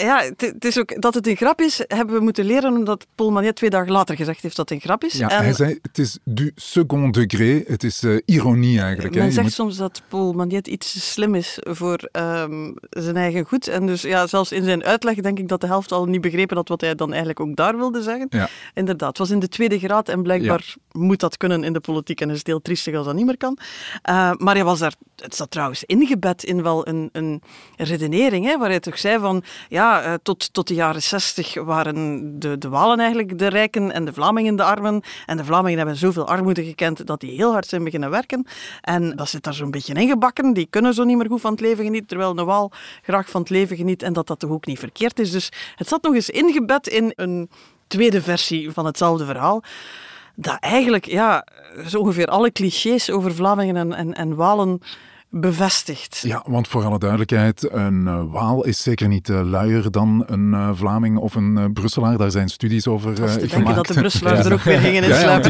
Ja, 0.01 0.23
het 0.37 0.65
is 0.65 0.79
ook, 0.79 1.01
dat 1.01 1.13
het 1.13 1.27
een 1.27 1.35
grap 1.35 1.61
is, 1.61 1.83
hebben 1.87 2.15
we 2.15 2.21
moeten 2.21 2.45
leren 2.45 2.73
omdat 2.73 3.05
Paul 3.15 3.31
Magnet 3.31 3.55
twee 3.55 3.69
dagen 3.69 3.91
later 3.91 4.15
gezegd 4.15 4.41
heeft 4.41 4.55
dat 4.55 4.69
het 4.69 4.77
een 4.77 4.83
grap 4.83 5.03
is. 5.03 5.13
Ja, 5.13 5.29
en... 5.29 5.43
hij 5.43 5.53
zei, 5.53 5.79
het 5.81 5.97
is 5.97 6.17
du 6.23 6.51
second 6.55 7.13
degré, 7.13 7.63
het 7.67 7.83
is 7.83 8.03
ironie 8.25 8.81
eigenlijk. 8.81 9.15
Men 9.15 9.23
hè. 9.23 9.31
zegt 9.31 9.45
moet... 9.45 9.53
soms 9.53 9.77
dat 9.77 10.01
Paul 10.07 10.33
Magnet 10.33 10.67
iets 10.67 10.91
te 10.91 10.99
slim 10.99 11.35
is 11.35 11.59
voor 11.61 12.09
um, 12.11 12.75
zijn 12.89 13.15
eigen 13.15 13.45
goed. 13.45 13.67
En 13.67 13.85
dus 13.85 14.01
ja, 14.01 14.27
zelfs 14.27 14.51
in 14.51 14.63
zijn 14.63 14.83
uitleg 14.83 15.15
denk 15.15 15.39
ik 15.39 15.47
dat 15.47 15.61
de 15.61 15.67
helft 15.67 15.91
al 15.91 16.05
niet 16.05 16.21
begrepen 16.21 16.57
had 16.57 16.67
wat 16.67 16.81
hij 16.81 16.95
dan 16.95 17.09
eigenlijk 17.09 17.39
ook 17.39 17.55
daar 17.55 17.77
wilde 17.77 18.01
zeggen. 18.01 18.27
Ja. 18.29 18.49
Inderdaad, 18.73 19.09
het 19.09 19.17
was 19.17 19.29
in 19.29 19.39
de 19.39 19.47
tweede 19.47 19.79
graad 19.79 20.09
en 20.09 20.21
blijkbaar 20.21 20.39
blijkbaar 20.41 20.75
ja. 20.91 20.99
moet 20.99 21.19
dat 21.19 21.37
kunnen 21.37 21.63
in 21.63 21.73
de 21.73 21.79
politiek 21.79 22.21
en 22.21 22.29
is 22.29 22.37
het 22.37 22.47
heel 22.47 22.61
triestig 22.61 22.95
als 22.95 23.05
dat 23.05 23.15
niet 23.15 23.25
meer 23.25 23.37
kan. 23.37 23.57
Uh, 24.09 24.31
maar 24.37 24.55
hij 24.55 24.63
was 24.63 24.79
daar, 24.79 24.93
het 25.15 25.35
zat 25.35 25.51
trouwens 25.51 25.83
ingebed 25.83 26.43
in 26.43 26.63
wel 26.63 26.87
een, 26.87 27.09
een 27.11 27.41
hè, 28.09 28.57
waar 28.57 28.69
hij 28.69 28.79
toch 28.79 28.97
zei 28.97 29.19
van, 29.19 29.43
ja, 29.69 30.05
uh, 30.05 30.13
tot, 30.23 30.53
tot 30.53 30.67
de 30.67 30.73
jaren 30.73 31.01
zestig 31.01 31.53
waren 31.53 32.39
de, 32.39 32.57
de 32.57 32.69
Walen 32.69 32.99
eigenlijk 32.99 33.39
de 33.39 33.47
rijken 33.47 33.91
en 33.91 34.05
de 34.05 34.13
Vlamingen 34.13 34.55
de 34.55 34.63
armen. 34.63 35.01
En 35.25 35.37
de 35.37 35.45
Vlamingen 35.45 35.77
hebben 35.77 35.95
zoveel 35.95 36.27
armoede 36.27 36.63
gekend 36.63 37.07
dat 37.07 37.19
die 37.19 37.35
heel 37.35 37.51
hard 37.51 37.67
zijn 37.67 37.83
beginnen 37.83 38.09
werken. 38.09 38.47
En 38.81 39.15
dat 39.15 39.29
zit 39.29 39.43
daar 39.43 39.53
zo'n 39.53 39.71
beetje 39.71 39.93
ingebakken. 39.93 40.53
Die 40.53 40.67
kunnen 40.69 40.93
zo 40.93 41.03
niet 41.03 41.17
meer 41.17 41.27
goed 41.27 41.41
van 41.41 41.51
het 41.51 41.61
leven 41.61 41.83
genieten, 41.83 42.07
terwijl 42.07 42.37
een 42.37 42.45
Waal 42.45 42.71
graag 43.01 43.29
van 43.29 43.41
het 43.41 43.49
leven 43.49 43.77
geniet 43.77 44.03
en 44.03 44.13
dat 44.13 44.27
dat 44.27 44.39
toch 44.39 44.49
ook 44.49 44.65
niet 44.65 44.79
verkeerd 44.79 45.19
is. 45.19 45.31
Dus 45.31 45.51
het 45.75 45.87
zat 45.87 46.01
nog 46.01 46.13
eens 46.13 46.29
ingebed 46.29 46.87
in 46.87 47.13
een 47.15 47.49
tweede 47.87 48.21
versie 48.21 48.71
van 48.71 48.85
hetzelfde 48.85 49.25
verhaal 49.25 49.63
dat 50.35 50.57
eigenlijk 50.59 51.05
ja, 51.05 51.45
zo 51.87 51.99
ongeveer 51.99 52.27
alle 52.27 52.51
clichés 52.51 53.09
over 53.09 53.35
Vlamingen 53.35 53.75
en, 53.75 53.93
en, 53.93 54.13
en 54.13 54.35
Walen 54.35 54.81
bevestigt. 55.31 56.17
Ja, 56.17 56.43
want 56.45 56.67
voor 56.67 56.85
alle 56.85 56.99
duidelijkheid, 56.99 57.71
een 57.71 58.01
uh, 58.01 58.23
Waal 58.31 58.65
is 58.65 58.81
zeker 58.81 59.07
niet 59.07 59.29
uh, 59.29 59.41
luier 59.43 59.91
dan 59.91 60.23
een 60.27 60.51
uh, 60.53 60.69
Vlaming 60.73 61.17
of 61.17 61.35
een 61.35 61.73
Brusselaar. 61.73 62.17
Daar 62.17 62.31
zijn 62.31 62.49
studies 62.49 62.87
over 62.87 63.09
uh, 63.11 63.15
gemaakt. 63.15 63.43
Ik 63.43 63.75
dat 63.75 63.87
de 63.87 63.93
Brusselaars 63.93 64.39
ja. 64.39 64.45
er 64.45 64.53
ook 64.53 64.61
weer 64.61 64.79
gingen. 64.79 65.07
Ja, 65.07 65.19
ja, 65.19 65.43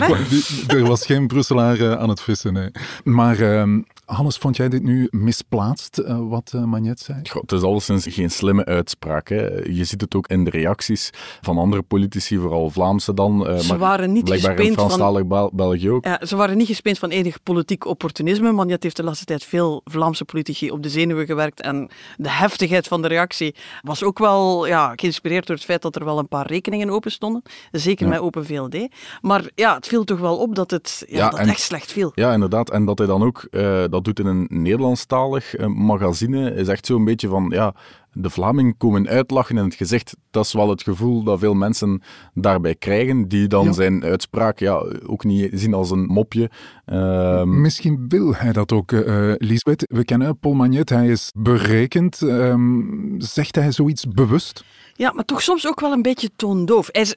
er 0.67 0.85
was 0.85 1.05
geen 1.05 1.27
Brusselaar 1.27 1.97
aan 1.97 2.09
het 2.09 2.21
vissen, 2.21 2.53
nee. 2.53 2.71
Maar 3.03 3.39
ehm, 3.39 3.81
Hannes, 4.11 4.37
vond 4.37 4.55
jij 4.55 4.69
dit 4.69 4.83
nu 4.83 5.07
misplaatst, 5.09 5.99
uh, 5.99 6.19
wat 6.29 6.51
uh, 6.55 6.63
Magnet 6.63 6.99
zei? 6.99 7.19
Goh, 7.29 7.41
het 7.41 7.51
is 7.51 7.61
alleszins 7.61 8.05
geen 8.09 8.31
slimme 8.31 8.65
uitspraak. 8.65 9.29
Hè. 9.29 9.47
Je 9.49 9.83
ziet 9.83 10.01
het 10.01 10.15
ook 10.15 10.27
in 10.27 10.43
de 10.43 10.49
reacties 10.49 11.09
van 11.41 11.57
andere 11.57 11.81
politici, 11.81 12.37
vooral 12.37 12.69
Vlaamse 12.69 13.13
dan. 13.13 13.49
Uh, 13.49 13.57
ze 13.57 13.67
maar 13.67 13.77
waren 13.77 14.11
niet 14.11 14.23
blijkbaar 14.23 14.59
in 14.59 14.73
Franstalig 14.73 15.23
van... 15.27 15.49
België 15.53 15.89
ook. 15.89 16.05
Ja, 16.05 16.25
ze 16.25 16.35
waren 16.35 16.57
niet 16.57 16.67
gespeend 16.67 16.99
van 16.99 17.09
enig 17.09 17.43
politiek 17.43 17.85
opportunisme. 17.85 18.51
Magnet 18.51 18.83
heeft 18.83 18.95
de 18.95 19.03
laatste 19.03 19.25
tijd 19.25 19.43
veel 19.43 19.81
Vlaamse 19.83 20.25
politici 20.25 20.71
op 20.71 20.83
de 20.83 20.89
zenuwen 20.89 21.25
gewerkt. 21.25 21.61
En 21.61 21.89
de 22.17 22.29
heftigheid 22.29 22.87
van 22.87 23.01
de 23.01 23.07
reactie 23.07 23.55
was 23.81 24.03
ook 24.03 24.19
wel 24.19 24.67
ja, 24.67 24.93
geïnspireerd 24.95 25.47
door 25.47 25.55
het 25.55 25.65
feit 25.65 25.81
dat 25.81 25.95
er 25.95 26.05
wel 26.05 26.19
een 26.19 26.27
paar 26.27 26.47
rekeningen 26.47 26.89
open 26.89 27.11
stonden. 27.11 27.41
Zeker 27.71 28.05
ja. 28.05 28.11
met 28.11 28.21
Open 28.21 28.45
VLD. 28.45 28.87
Maar 29.21 29.49
ja, 29.55 29.75
het 29.75 29.87
viel 29.87 30.03
toch 30.03 30.19
wel 30.19 30.37
op 30.37 30.55
dat 30.55 30.71
het 30.71 31.03
ja, 31.07 31.17
ja, 31.17 31.29
dat 31.29 31.39
en, 31.39 31.47
echt 31.47 31.61
slecht 31.61 31.91
viel. 31.91 32.11
Ja, 32.13 32.33
inderdaad. 32.33 32.69
En 32.69 32.85
dat 32.85 32.97
hij 32.97 33.07
dan 33.07 33.23
ook... 33.23 33.47
dat 33.89 34.00
doet 34.03 34.19
in 34.19 34.25
een 34.25 34.47
Nederlandstalig 34.49 35.67
magazine, 35.67 36.53
is 36.53 36.67
echt 36.67 36.85
zo'n 36.85 37.05
beetje 37.05 37.27
van, 37.27 37.49
ja, 37.49 37.75
de 38.13 38.29
Vlaming 38.29 38.77
komen 38.77 39.07
uitlachen 39.07 39.57
in 39.57 39.63
het 39.63 39.73
gezicht. 39.73 40.15
Dat 40.31 40.45
is 40.45 40.53
wel 40.53 40.69
het 40.69 40.83
gevoel 40.83 41.23
dat 41.23 41.39
veel 41.39 41.53
mensen 41.53 42.01
daarbij 42.33 42.75
krijgen, 42.75 43.27
die 43.27 43.47
dan 43.47 43.65
ja. 43.65 43.71
zijn 43.71 44.03
uitspraak 44.03 44.59
ja, 44.59 44.83
ook 45.05 45.23
niet 45.23 45.49
zien 45.53 45.73
als 45.73 45.91
een 45.91 46.05
mopje. 46.05 46.49
Um... 46.85 47.61
Misschien 47.61 48.05
wil 48.07 48.35
hij 48.35 48.51
dat 48.51 48.71
ook, 48.71 48.91
uh, 48.91 49.33
Lisbeth. 49.37 49.85
We 49.87 50.05
kennen 50.05 50.37
Paul 50.39 50.53
Magnet, 50.53 50.89
hij 50.89 51.07
is 51.07 51.31
berekend. 51.37 52.21
Um, 52.21 53.15
zegt 53.17 53.55
hij 53.55 53.71
zoiets 53.71 54.07
bewust? 54.07 54.63
Ja, 54.95 55.11
maar 55.11 55.25
toch 55.25 55.41
soms 55.41 55.67
ook 55.67 55.79
wel 55.79 55.91
een 55.91 56.01
beetje 56.01 56.29
toondoof. 56.35 56.89
Is, 56.89 57.15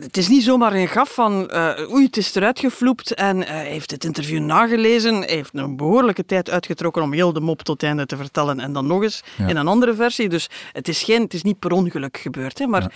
het 0.00 0.16
is 0.16 0.28
niet 0.28 0.42
zomaar 0.42 0.72
een 0.72 0.88
graf 0.88 1.14
van 1.14 1.50
uh, 1.52 1.92
oei, 1.92 2.04
het 2.04 2.16
is 2.16 2.34
eruit 2.34 2.58
gefloept 2.58 3.14
en 3.14 3.36
uh, 3.36 3.46
hij 3.46 3.66
heeft 3.66 3.90
het 3.90 4.04
interview 4.04 4.40
nagelezen. 4.40 5.14
Hij 5.14 5.34
heeft 5.34 5.50
een 5.54 5.76
behoorlijke 5.76 6.24
tijd 6.24 6.50
uitgetrokken 6.50 7.02
om 7.02 7.12
heel 7.12 7.32
de 7.32 7.40
mop 7.40 7.62
tot 7.62 7.82
einde 7.82 8.06
te 8.06 8.16
vertellen 8.16 8.60
en 8.60 8.72
dan 8.72 8.86
nog 8.86 9.02
eens 9.02 9.22
ja. 9.38 9.46
in 9.46 9.56
een 9.56 9.68
andere 9.68 9.94
versie. 9.94 10.28
Dus 10.28 10.48
het 10.72 10.88
is, 10.88 11.02
geen, 11.02 11.22
het 11.22 11.34
is 11.34 11.42
niet 11.42 11.58
per 11.58 11.72
ongeluk 11.72 12.16
gebeurd. 12.16 12.58
Hè, 12.58 12.66
maar 12.66 12.82
ja. 12.82 12.90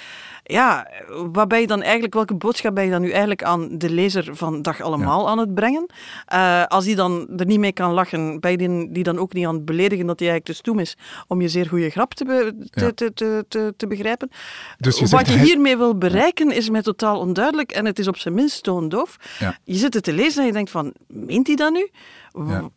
Ja, 0.47 0.91
wat 1.33 1.49
ben 1.49 1.61
je 1.61 1.67
dan 1.67 1.83
eigenlijk, 1.83 2.15
welke 2.15 2.35
boodschap 2.35 2.75
ben 2.75 2.85
je 2.85 2.91
dan 2.91 3.01
nu 3.01 3.11
eigenlijk 3.11 3.43
aan 3.43 3.79
de 3.79 3.91
lezer 3.91 4.37
van 4.37 4.63
Dag 4.63 4.81
Allemaal 4.81 5.25
ja. 5.25 5.31
aan 5.31 5.39
het 5.39 5.55
brengen? 5.55 5.87
Uh, 6.35 6.65
als 6.65 6.85
die 6.85 6.95
dan 6.95 7.29
er 7.37 7.47
niet 7.47 7.59
mee 7.59 7.73
kan 7.73 7.93
lachen, 7.93 8.41
ben 8.41 8.51
je 8.51 8.57
die, 8.57 8.93
die 8.93 9.03
dan 9.03 9.19
ook 9.19 9.33
niet 9.33 9.47
aan 9.47 9.55
het 9.55 9.65
beledigen 9.65 10.07
dat 10.07 10.19
hij 10.19 10.29
eigenlijk 10.29 10.59
te 10.59 10.65
stoem 10.65 10.79
is 10.79 10.97
om 11.27 11.41
je 11.41 11.49
zeer 11.49 11.67
goede 11.67 11.91
grap 11.91 12.15
te, 12.15 12.25
be, 12.25 12.67
te, 12.71 12.95
te, 12.95 13.13
te, 13.15 13.45
te, 13.49 13.75
te 13.77 13.87
begrijpen? 13.87 14.31
Dus 14.79 14.99
je 14.99 15.07
Wat 15.07 15.29
je 15.29 15.39
hiermee 15.39 15.77
wil 15.77 15.99
bereiken 15.99 16.51
is 16.51 16.71
mij 16.71 16.83
totaal 16.83 17.19
onduidelijk 17.19 17.73
en 17.73 17.85
het 17.85 17.99
is 17.99 18.09
op 18.09 18.17
zijn 18.17 18.35
minst 18.35 18.63
toondoof. 18.63 19.17
Ja. 19.39 19.59
Je 19.65 19.75
zit 19.75 19.95
het 19.95 20.05
te 20.05 20.13
lezen 20.13 20.41
en 20.41 20.47
je 20.47 20.53
denkt 20.53 20.71
van, 20.71 20.93
meent 21.07 21.47
hij 21.47 21.57
dat 21.57 21.73
nu? 21.73 21.91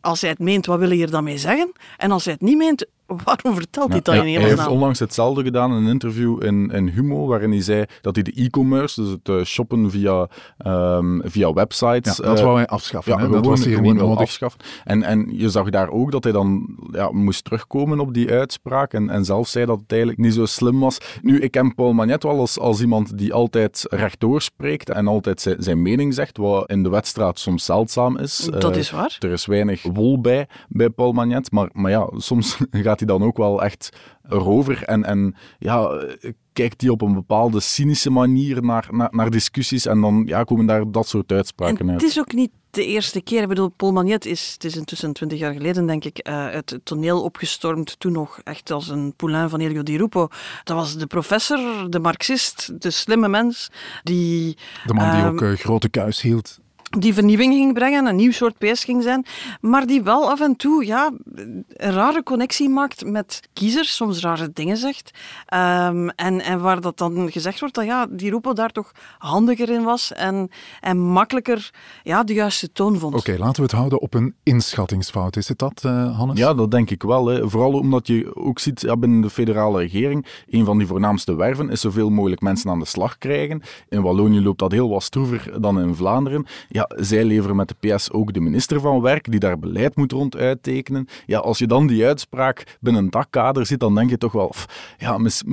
Als 0.01 0.21
hij 0.21 0.29
het 0.29 0.39
meent, 0.39 0.65
wat 0.65 0.79
wil 0.79 0.89
hij 0.89 1.01
er 1.01 1.12
dan 1.12 1.23
mee 1.23 1.38
zeggen? 1.38 1.71
En 1.97 2.12
als 2.12 2.23
hij 2.23 2.34
het 2.34 2.41
niet 2.41 2.58
meent, 2.58 2.86
waarom 3.24 3.56
vertelt 3.56 3.91
hij 3.91 4.02
dat 4.02 4.15
ja, 4.15 4.24
in 4.24 4.39
Hij 4.39 4.50
heeft 4.50 4.67
onlangs 4.67 5.00
hetzelfde 5.00 5.43
gedaan 5.43 5.72
in 5.72 5.78
een 5.78 5.88
interview 5.88 6.43
in, 6.43 6.72
in 6.72 6.88
Humo, 6.88 7.28
waarin 7.28 7.52
hij 7.52 7.62
zei 7.62 7.86
dat 8.02 8.15
hij 8.15 8.24
de 8.24 8.34
e-commerce, 8.36 9.02
dus 9.02 9.12
het 9.12 9.30
uh, 9.30 9.43
shoppen 9.43 9.91
via, 9.91 10.28
um, 10.65 11.22
via 11.26 11.54
websites... 11.54 12.17
Ja, 12.17 12.24
dat 12.24 12.38
uh, 12.38 12.43
wou 12.43 12.58
hij 12.58 12.67
afschaffen. 12.67 13.12
Ja, 13.12 13.17
hè? 13.17 13.26
Gewoon, 13.26 13.41
dat 13.41 13.50
was 13.50 13.65
hier 13.65 13.82
niet 13.82 13.93
nodig. 13.93 14.19
Afschaffen. 14.19 14.60
En, 14.84 15.04
en 15.04 15.28
je 15.32 15.50
zag 15.50 15.69
daar 15.69 15.89
ook 15.89 16.12
dat 16.12 16.24
hij 16.24 16.34
dan 16.34 16.78
ja, 16.91 17.12
moest 17.12 17.43
terugkomen 17.43 18.00
op 18.00 18.13
die 18.13 18.32
uitspraak 18.32 18.93
en, 18.93 19.10
en 19.10 19.26
zelf 19.26 19.48
zei 19.48 19.65
dat 19.65 19.80
het 19.80 19.91
eigenlijk 19.91 20.22
niet 20.22 20.34
zo 20.34 20.45
slim 20.45 20.80
was. 20.80 20.98
Nu, 21.22 21.39
ik 21.39 21.52
ken 21.52 21.76
Paul 21.76 21.93
Magnet 21.93 22.24
wel 22.24 22.39
als, 22.39 22.60
als 22.60 22.82
iemand 22.82 23.17
die 23.17 23.34
altijd 23.34 23.86
rechtdoor 23.89 24.41
spreekt 24.41 24.89
en 24.89 25.08
altijd 25.08 25.41
zijn, 25.41 25.56
zijn 25.60 25.82
mening 25.82 26.13
zegt, 26.13 26.38
wat 26.38 26.69
in 26.69 26.84
de 26.84 26.89
wedstrijd 26.89 27.39
soms 27.39 27.65
zeldzaam 27.65 28.17
is. 28.17 28.50
Dat 28.60 28.76
is 28.76 28.91
waar. 28.91 29.17
Er 29.19 29.32
is 29.32 29.45
weinig 29.45 29.84
wol 29.93 30.22
bij, 30.22 30.48
bij 30.67 30.89
Paul 30.89 31.12
Magnet, 31.12 31.52
maar, 31.52 31.69
maar 31.74 31.91
ja, 31.91 32.10
soms 32.17 32.58
gaat 32.72 32.98
hij 32.99 33.07
dan 33.07 33.23
ook 33.23 33.38
wel 33.38 33.63
echt 33.63 33.89
erover 34.29 34.83
en, 34.83 35.03
en 35.03 35.35
ja, 35.59 36.05
kijkt 36.53 36.81
hij 36.81 36.89
op 36.89 37.01
een 37.01 37.13
bepaalde 37.13 37.59
cynische 37.59 38.09
manier 38.09 38.63
naar, 38.63 38.88
naar, 38.91 39.09
naar 39.12 39.29
discussies 39.29 39.85
en 39.85 40.01
dan 40.01 40.23
ja, 40.25 40.43
komen 40.43 40.65
daar 40.65 40.91
dat 40.91 41.07
soort 41.07 41.31
uitspraken 41.31 41.79
en 41.79 41.91
uit. 41.91 42.01
Het 42.01 42.09
is 42.09 42.19
ook 42.19 42.33
niet 42.33 42.51
de 42.69 42.85
eerste 42.85 43.21
keer. 43.21 43.41
Ik 43.41 43.47
bedoel, 43.47 43.69
Paul 43.69 43.91
Magnet 43.91 44.25
is, 44.25 44.51
het 44.53 44.63
is 44.63 44.75
intussen 44.75 45.13
twintig 45.13 45.39
jaar 45.39 45.53
geleden, 45.53 45.85
denk 45.85 46.05
ik, 46.05 46.27
uh, 46.27 46.49
het 46.49 46.79
toneel 46.83 47.23
opgestormd. 47.23 47.99
Toen 47.99 48.12
nog 48.12 48.39
echt 48.43 48.71
als 48.71 48.88
een 48.88 49.13
poulain 49.15 49.49
van 49.49 49.59
Elio 49.59 49.83
Di 49.83 49.97
Rupo. 49.97 50.27
Dat 50.63 50.75
was 50.75 50.97
de 50.97 51.07
professor, 51.07 51.89
de 51.89 51.99
marxist, 51.99 52.81
de 52.81 52.91
slimme 52.91 53.27
mens. 53.27 53.69
Die, 54.03 54.57
de 54.85 54.93
man 54.93 55.12
die 55.12 55.21
uh, 55.21 55.27
ook 55.27 55.41
uh, 55.41 55.53
grote 55.53 55.89
kuis 55.89 56.21
hield 56.21 56.59
die 56.97 57.13
vernieuwing 57.13 57.54
ging 57.54 57.73
brengen, 57.73 58.06
een 58.06 58.15
nieuw 58.15 58.32
soort 58.32 58.58
PS 58.58 58.84
ging 58.84 59.04
zijn, 59.04 59.25
maar 59.62 59.86
die 59.86 60.04
wel 60.04 60.30
af 60.30 60.41
en 60.41 60.56
toe 60.56 60.86
ja, 60.86 61.12
een 61.34 61.65
rare 61.91 62.23
connectie 62.23 62.69
maakt 62.69 63.06
met 63.06 63.49
kiezers, 63.54 63.95
soms 63.95 64.21
rare 64.21 64.49
dingen 64.54 64.78
zegt. 64.78 65.12
Um, 65.54 66.10
en, 66.10 66.41
en 66.41 66.60
waar 66.60 66.82
dat 66.82 66.97
dan 66.97 67.32
gezegd 67.32 67.60
wordt 67.60 67.75
dat 67.75 67.86
ja, 67.86 68.08
die 68.10 68.30
Rupo 68.30 68.54
daar 68.54 68.71
toch 68.71 68.91
handiger 69.17 69.69
in 69.69 69.84
was 69.84 70.13
en, 70.13 70.49
en 70.80 70.99
makkelijker 70.99 71.69
ja, 72.04 72.23
de 72.23 72.34
juiste 72.34 72.71
toon 72.71 72.99
vond. 72.99 73.13
Oké, 73.13 73.30
okay, 73.30 73.38
laten 73.38 73.56
we 73.56 73.62
het 73.62 73.71
houden 73.71 74.02
op 74.02 74.13
een 74.13 74.36
inschattingsfout. 74.43 75.36
Is 75.36 75.47
het 75.47 75.60
dat, 75.60 75.84
uh, 75.86 76.17
Hannes? 76.17 76.38
Ja, 76.38 76.54
dat 76.54 76.71
denk 76.71 76.89
ik 76.89 77.04
wel. 77.04 77.28
Hè. 77.28 77.49
Vooral 77.49 77.71
omdat 77.71 78.08
je 78.08 78.36
ook 78.36 78.60
ziet 78.60 78.82
ja, 78.82 78.97
binnen 78.97 79.21
de 79.21 79.30
federale 79.30 79.80
regering, 79.80 80.25
een 80.49 80.65
van 80.65 80.78
die 80.78 80.88
voornaamste 80.88 81.36
werven 81.36 81.69
is 81.69 81.82
zoveel 81.82 82.10
mogelijk 82.10 82.41
mensen 82.41 82.69
aan 82.69 82.80
de 82.80 82.86
slag 82.86 83.17
krijgen. 83.17 83.62
In 83.89 84.02
Wallonië 84.02 84.41
loopt 84.41 84.60
dat 84.60 84.71
heel 84.71 84.89
wat 84.89 85.04
stroever 85.04 85.62
dan 85.62 85.80
in 85.80 85.95
Vlaanderen. 85.95 86.45
Ja, 86.67 86.78
zij 86.87 87.23
leveren 87.23 87.55
met 87.55 87.67
de 87.67 87.95
PS 87.95 88.11
ook 88.11 88.33
de 88.33 88.39
minister 88.39 88.79
van 88.79 89.01
Werk, 89.01 89.31
die 89.31 89.39
daar 89.39 89.59
beleid 89.59 89.95
moet 89.95 90.11
rond 90.11 90.37
uittekenen. 90.37 91.07
Ja, 91.25 91.39
als 91.39 91.57
je 91.57 91.67
dan 91.67 91.87
die 91.87 92.05
uitspraak 92.05 92.77
binnen 92.79 93.09
dat 93.09 93.27
kader 93.29 93.65
ziet, 93.65 93.79
dan 93.79 93.95
denk 93.95 94.09
je 94.09 94.17
toch 94.17 94.31
wel, 94.31 94.53
ja, 94.97 95.17
mis, 95.17 95.43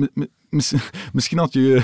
mis, 0.49 0.73
misschien 1.13 1.37
had 1.37 1.53
je 1.53 1.83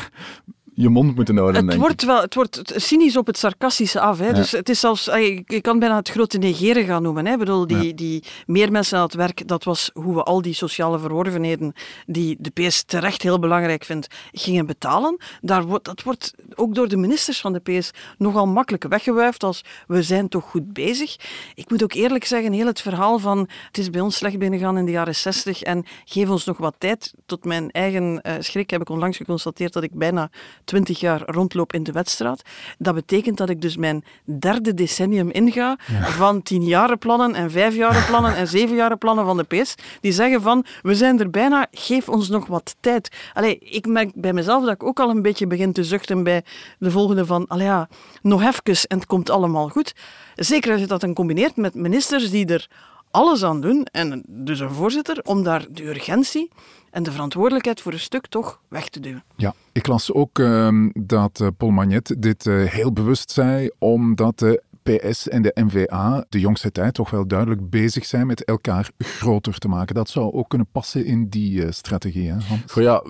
je 0.76 0.90
mond 0.90 1.16
moeten 1.16 1.38
houden. 1.38 1.68
Het 1.68 1.78
wordt 1.78 2.04
wel, 2.04 2.22
het 2.22 2.36
wordt 2.36 2.74
cynisch 2.76 3.18
op 3.18 3.28
het 3.28 3.38
sarcastische 3.38 4.00
af. 4.00 4.20
Hè. 4.20 4.28
Ja. 4.28 4.34
Dus 4.34 4.52
het 4.52 4.70
is 4.70 4.80
zelfs, 4.80 5.06
je 5.06 5.60
kan 5.62 5.80
bijna 5.80 5.96
het 5.96 6.10
grote 6.10 6.38
negeren 6.38 6.86
gaan 6.86 7.04
noemen. 7.04 7.26
Hè. 7.26 7.32
Ik 7.32 7.40
bedoel, 7.40 7.68
die, 7.68 7.88
ja. 7.88 7.94
die 7.94 8.24
meer 8.46 8.72
mensen 8.72 8.98
aan 8.98 9.04
het 9.04 9.14
werk, 9.14 9.48
dat 9.48 9.64
was 9.64 9.90
hoe 9.94 10.16
we 10.16 10.24
al 10.24 10.42
die 10.42 10.54
sociale 10.54 11.00
verworvenheden, 11.00 11.74
die 12.06 12.38
de 12.40 12.50
PS 12.50 12.84
terecht 12.84 13.22
heel 13.22 13.40
belangrijk 13.40 13.84
vindt, 13.84 14.08
gingen 14.32 14.66
betalen. 14.66 15.18
Daar 15.42 15.64
wordt, 15.66 15.86
dat 15.86 16.04
wordt 16.04 16.34
ook 16.56 16.76
door 16.76 16.88
de 16.88 16.98
ministers 16.98 17.42
van 17.42 17.54
de 17.54 17.60
PS 17.60 17.92
nogal 18.18 18.48
makkelijk 18.48 18.84
weggewuifd 18.84 19.44
als 19.44 19.64
we 19.88 20.04
zijn 20.04 20.30
toch 20.30 20.44
goed 20.44 20.74
bezig. 20.74 21.16
Ik 21.56 21.70
moet 21.70 21.84
ook 21.84 21.94
eerlijk 21.94 22.26
zeggen, 22.26 22.52
heel 22.52 22.66
het 22.66 22.82
verhaal 22.82 23.20
van 23.20 23.50
het 23.68 23.78
is 23.78 23.90
bij 23.90 24.02
ons 24.02 24.16
slecht 24.16 24.40
binnengegaan 24.40 24.78
in 24.78 24.86
de 24.86 24.92
jaren 24.92 25.16
60 25.16 25.62
en 25.62 25.86
geef 26.06 26.30
ons 26.30 26.46
nog 26.46 26.58
wat 26.58 26.76
tijd. 26.78 27.14
Tot 27.26 27.46
mijn 27.46 27.72
eigen 27.72 28.22
uh, 28.24 28.34
schrik 28.40 28.70
heb 28.70 28.82
ik 28.82 28.90
onlangs 28.90 29.18
geconstateerd 29.18 29.74
dat 29.74 29.84
ik 29.84 29.94
bijna 29.94 30.30
20 30.66 31.00
jaar 31.00 31.22
rondloop 31.26 31.74
in 31.74 31.84
de 31.84 31.92
wedstrijd. 31.92 32.42
Dat 32.78 32.96
betekent 32.96 33.38
dat 33.38 33.50
ik 33.50 33.62
dus 33.62 33.78
mijn 33.78 34.04
derde 34.24 34.74
decennium 34.74 35.30
inga 35.30 35.78
ja. 35.88 36.06
van 36.06 36.42
tienjarenplannen 36.42 37.36
en 37.36 37.52
vijfjarenplannen 37.52 38.36
en 38.36 38.48
zevenjarenplannen 38.48 39.26
van 39.26 39.38
de 39.38 39.44
PS. 39.44 39.76
Die 40.02 40.12
zeggen 40.12 40.42
van, 40.42 40.66
we 40.82 40.96
zijn 40.96 41.20
er 41.20 41.30
bijna, 41.30 41.68
geef 41.72 42.10
ons 42.10 42.30
nog 42.30 42.48
wat 42.48 42.76
tijd. 42.80 43.10
Allee, 43.34 43.58
ik 43.60 43.88
merk 43.88 44.12
bij 44.16 44.34
mezelf 44.34 44.64
dat 44.64 44.74
ik 44.74 44.84
ook 44.84 45.00
al 45.00 45.10
een 45.10 45.22
beetje 45.22 45.48
begin 45.48 45.74
te 45.74 45.84
zuchten 45.84 46.24
bij 46.24 46.44
de 46.80 46.92
volgende 46.92 47.26
van, 47.26 47.48
allee 47.48 47.66
ja, 47.66 47.90
nog 48.22 48.42
even 48.42 48.62
en 48.64 48.98
het 48.98 49.06
komt 49.06 49.30
allemaal 49.30 49.70
goed. 49.70 49.94
Zeker 50.36 50.72
als 50.72 50.82
je 50.82 50.88
dat 50.88 51.02
dan 51.02 51.14
combineert 51.14 51.56
met 51.56 51.74
ministers 51.76 52.30
die 52.30 52.46
er 52.46 52.68
alles 53.12 53.44
aan 53.44 53.62
doen, 53.62 53.86
en 53.92 54.24
dus 54.28 54.60
een 54.60 54.70
voorzitter, 54.70 55.22
om 55.24 55.44
daar 55.44 55.66
de 55.70 55.84
urgentie 55.84 56.50
en 56.94 57.04
de 57.04 57.12
verantwoordelijkheid 57.12 57.82
voor 57.82 57.94
een 57.94 58.00
stuk 58.00 58.28
toch 58.28 58.60
weg 58.68 58.90
te 58.90 59.00
duwen. 59.00 59.24
Ja, 59.36 59.54
ik 59.72 59.88
las 59.88 60.14
ook 60.14 60.40
uh, 60.40 60.90
dat 60.94 61.40
uh, 61.40 61.48
Paul 61.58 61.72
Magnet 61.72 62.16
dit 62.18 62.46
uh, 62.46 62.70
heel 62.70 62.94
bewust 62.94 63.32
zei, 63.32 63.70
omdat 63.78 64.40
de 64.40 64.64
PS 64.84 65.28
en 65.28 65.42
de 65.42 65.52
NVA 65.54 66.26
de 66.30 66.40
jongste 66.40 66.72
tijd 66.72 66.94
toch 66.94 67.10
wel 67.10 67.28
duidelijk 67.28 67.70
bezig 67.70 68.06
zijn 68.06 68.28
met 68.28 68.44
elkaar 68.44 68.90
groter 68.98 69.58
te 69.58 69.68
maken. 69.68 69.96
Dat 69.96 70.10
zou 70.10 70.34
ook 70.34 70.50
kunnen 70.50 70.68
passen 70.72 71.06
in 71.06 71.30
die 71.30 71.72
strategie, 71.72 72.30
hè, 72.30 72.38
Hans? 72.40 72.72
Goh, 72.72 72.84
ja, 72.84 73.04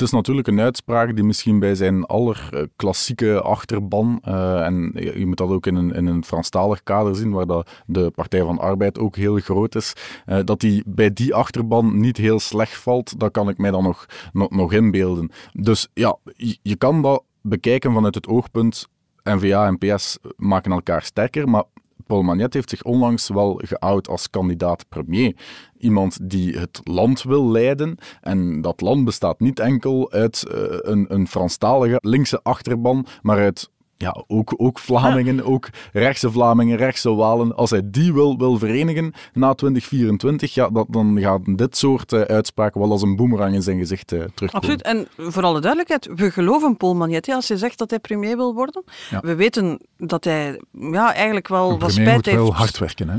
het 0.00 0.08
is 0.08 0.14
natuurlijk 0.14 0.48
een 0.48 0.60
uitspraak 0.60 1.14
die 1.14 1.24
misschien 1.24 1.58
bij 1.58 1.74
zijn 1.74 2.04
allerklassieke 2.04 3.40
achterban, 3.40 4.22
uh, 4.28 4.66
en 4.66 4.92
je 4.94 5.26
moet 5.26 5.36
dat 5.36 5.48
ook 5.48 5.66
in 5.66 5.74
een, 5.74 5.94
in 5.94 6.06
een 6.06 6.24
Franstalig 6.24 6.82
kader 6.82 7.16
zien, 7.16 7.30
waar 7.30 7.46
dat 7.46 7.70
de 7.86 8.10
Partij 8.14 8.42
van 8.42 8.58
Arbeid 8.58 8.98
ook 8.98 9.16
heel 9.16 9.36
groot 9.36 9.74
is, 9.74 9.92
uh, 10.26 10.38
dat 10.44 10.60
die 10.60 10.82
bij 10.86 11.12
die 11.12 11.34
achterban 11.34 12.00
niet 12.00 12.16
heel 12.16 12.40
slecht 12.40 12.76
valt, 12.76 13.20
dat 13.20 13.30
kan 13.30 13.48
ik 13.48 13.58
mij 13.58 13.70
dan 13.70 13.82
nog, 13.82 14.06
nog, 14.32 14.50
nog 14.50 14.72
inbeelden. 14.72 15.30
Dus 15.52 15.88
ja, 15.94 16.16
je, 16.36 16.58
je 16.62 16.76
kan 16.76 17.02
dat 17.02 17.24
bekijken 17.42 17.92
vanuit 17.92 18.14
het 18.14 18.26
oogpunt 18.26 18.88
NVA 19.22 19.66
en 19.66 19.78
PS 19.78 20.18
maken 20.36 20.72
elkaar 20.72 21.02
sterker, 21.02 21.48
maar 21.48 21.64
Paul 22.10 22.22
Magnet 22.22 22.54
heeft 22.54 22.70
zich 22.70 22.82
onlangs 22.82 23.28
wel 23.28 23.60
geout 23.64 24.08
als 24.08 24.30
kandidaat 24.30 24.88
premier. 24.88 25.36
Iemand 25.78 26.30
die 26.30 26.58
het 26.58 26.80
land 26.84 27.22
wil 27.22 27.50
leiden. 27.50 27.98
En 28.20 28.60
dat 28.60 28.80
land 28.80 29.04
bestaat 29.04 29.40
niet 29.40 29.58
enkel 29.58 30.12
uit 30.12 30.44
uh, 30.48 30.54
een, 30.68 31.04
een 31.08 31.28
Franstalige 31.28 31.98
linkse 32.00 32.40
achterban, 32.42 33.06
maar 33.22 33.38
uit 33.38 33.70
ja, 34.02 34.24
ook, 34.26 34.54
ook 34.56 34.78
Vlamingen, 34.78 35.36
ja. 35.36 35.42
ook 35.42 35.68
rechtse 35.92 36.30
Vlamingen, 36.30 36.76
rechtse 36.76 37.14
Walen. 37.14 37.56
Als 37.56 37.70
hij 37.70 37.82
die 37.84 38.12
wil, 38.12 38.38
wil 38.38 38.58
verenigen 38.58 39.12
na 39.32 39.54
2024, 39.54 40.54
ja, 40.54 40.68
dat, 40.68 40.86
dan 40.88 41.20
gaat 41.20 41.40
dit 41.44 41.76
soort 41.76 42.12
uh, 42.12 42.20
uitspraken 42.20 42.80
wel 42.80 42.90
als 42.90 43.02
een 43.02 43.16
boemerang 43.16 43.54
in 43.54 43.62
zijn 43.62 43.78
gezicht 43.78 44.12
uh, 44.12 44.18
terugkomen. 44.18 44.52
Absoluut. 44.52 44.82
En 44.82 45.30
voor 45.32 45.42
alle 45.42 45.60
duidelijkheid, 45.60 46.18
we 46.20 46.30
geloven 46.30 46.76
Paul 46.76 46.94
Magnetti 46.94 47.32
als 47.32 47.48
hij 47.48 47.56
zegt 47.56 47.78
dat 47.78 47.90
hij 47.90 47.98
premier 47.98 48.36
wil 48.36 48.54
worden. 48.54 48.84
Ja. 49.10 49.20
We 49.20 49.34
weten 49.34 49.80
dat 49.96 50.24
hij 50.24 50.60
ja, 50.72 51.14
eigenlijk 51.14 51.48
wel 51.48 51.78
wat 51.78 51.92
spijt 51.92 52.26
heeft. 52.26 52.38
moet 52.38 52.48
wel 52.48 52.54
hard 52.54 52.78
werken, 52.78 53.08
hè? 53.08 53.18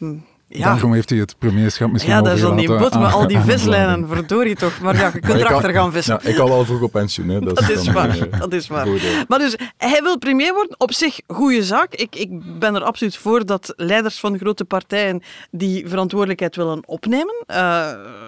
Uh, 0.00 0.20
ja. 0.52 0.64
Daarom 0.64 0.92
heeft 0.92 1.10
hij 1.10 1.18
het 1.18 1.38
premierschap 1.38 1.92
misschien 1.92 2.12
Ja, 2.12 2.22
dat 2.22 2.36
is 2.36 2.44
al 2.44 2.52
niet 2.54 2.76
bot, 2.76 2.94
maar 2.94 3.12
al 3.12 3.26
die 3.26 3.38
vislijnen, 3.38 4.08
verdorie 4.08 4.56
toch. 4.56 4.80
Maar 4.80 4.96
ja, 4.96 5.10
je 5.12 5.20
kunt 5.20 5.40
erachter 5.40 5.72
gaan 5.72 5.92
vissen. 5.92 6.18
Ja, 6.22 6.28
ik 6.28 6.36
kan 6.36 6.48
wel 6.48 6.64
vroeg 6.64 6.80
op 6.80 6.92
pensioen. 6.92 7.28
Hè. 7.28 7.40
Dat, 7.40 7.56
dat 7.56 7.70
is, 7.70 7.84
dan, 7.84 7.94
waar, 7.94 8.16
uh, 8.16 8.40
dat 8.40 8.52
is 8.52 8.68
waar. 8.68 8.86
Goed, 8.86 9.28
maar 9.28 9.38
dus, 9.38 9.56
hij 9.76 10.02
wil 10.02 10.18
premier 10.18 10.54
worden, 10.54 10.80
op 10.80 10.92
zich 10.92 11.20
goede 11.26 11.62
zaak. 11.62 11.94
Ik, 11.94 12.16
ik 12.16 12.58
ben 12.58 12.74
er 12.74 12.82
absoluut 12.82 13.16
voor 13.16 13.46
dat 13.46 13.72
leiders 13.76 14.20
van 14.20 14.38
grote 14.38 14.64
partijen 14.64 15.22
die 15.50 15.88
verantwoordelijkheid 15.88 16.56
willen 16.56 16.88
opnemen. 16.88 17.44
Uh, 17.50 17.56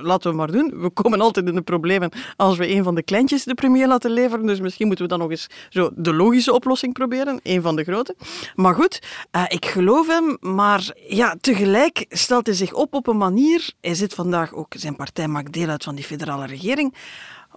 laten 0.03 0.31
we 0.31 0.37
maar 0.37 0.53
doen. 0.53 0.75
We 0.81 0.91
komen 0.91 1.21
altijd 1.21 1.47
in 1.47 1.55
de 1.55 1.63
problemen 1.63 2.11
als 2.37 2.57
we 2.57 2.71
een 2.71 2.85
van 2.85 2.95
de 2.95 3.03
kleintjes 3.03 3.45
de 3.45 3.55
premier 3.55 3.87
laten 3.87 4.11
leveren. 4.11 4.47
Dus 4.47 4.61
misschien 4.61 4.87
moeten 4.87 5.05
we 5.05 5.11
dan 5.11 5.21
nog 5.21 5.31
eens 5.31 5.47
zo 5.69 5.91
de 5.95 6.15
logische 6.15 6.53
oplossing 6.53 6.93
proberen. 6.93 7.41
Een 7.43 7.63
van 7.63 7.77
de 7.77 7.85
grote. 7.85 8.17
Maar 8.55 8.75
goed, 8.75 9.03
uh, 9.37 9.43
ik 9.49 9.67
geloof 9.67 10.07
hem, 10.07 10.37
maar 10.41 10.93
ja, 11.09 11.37
tegelijk 11.41 12.07
stelt 12.16 12.46
hij 12.46 12.55
zich 12.55 12.72
op 12.72 12.94
op 12.94 13.07
een 13.07 13.16
manier. 13.16 13.72
Hij 13.81 13.94
zit 13.94 14.14
vandaag 14.14 14.53
ook, 14.53 14.74
zijn 14.77 14.96
partij 14.96 15.29
maakt 15.29 15.53
deel 15.53 15.68
uit 15.68 15.85
van 15.85 15.94
die 15.94 16.05
federale 16.05 16.46
regering. 16.46 16.94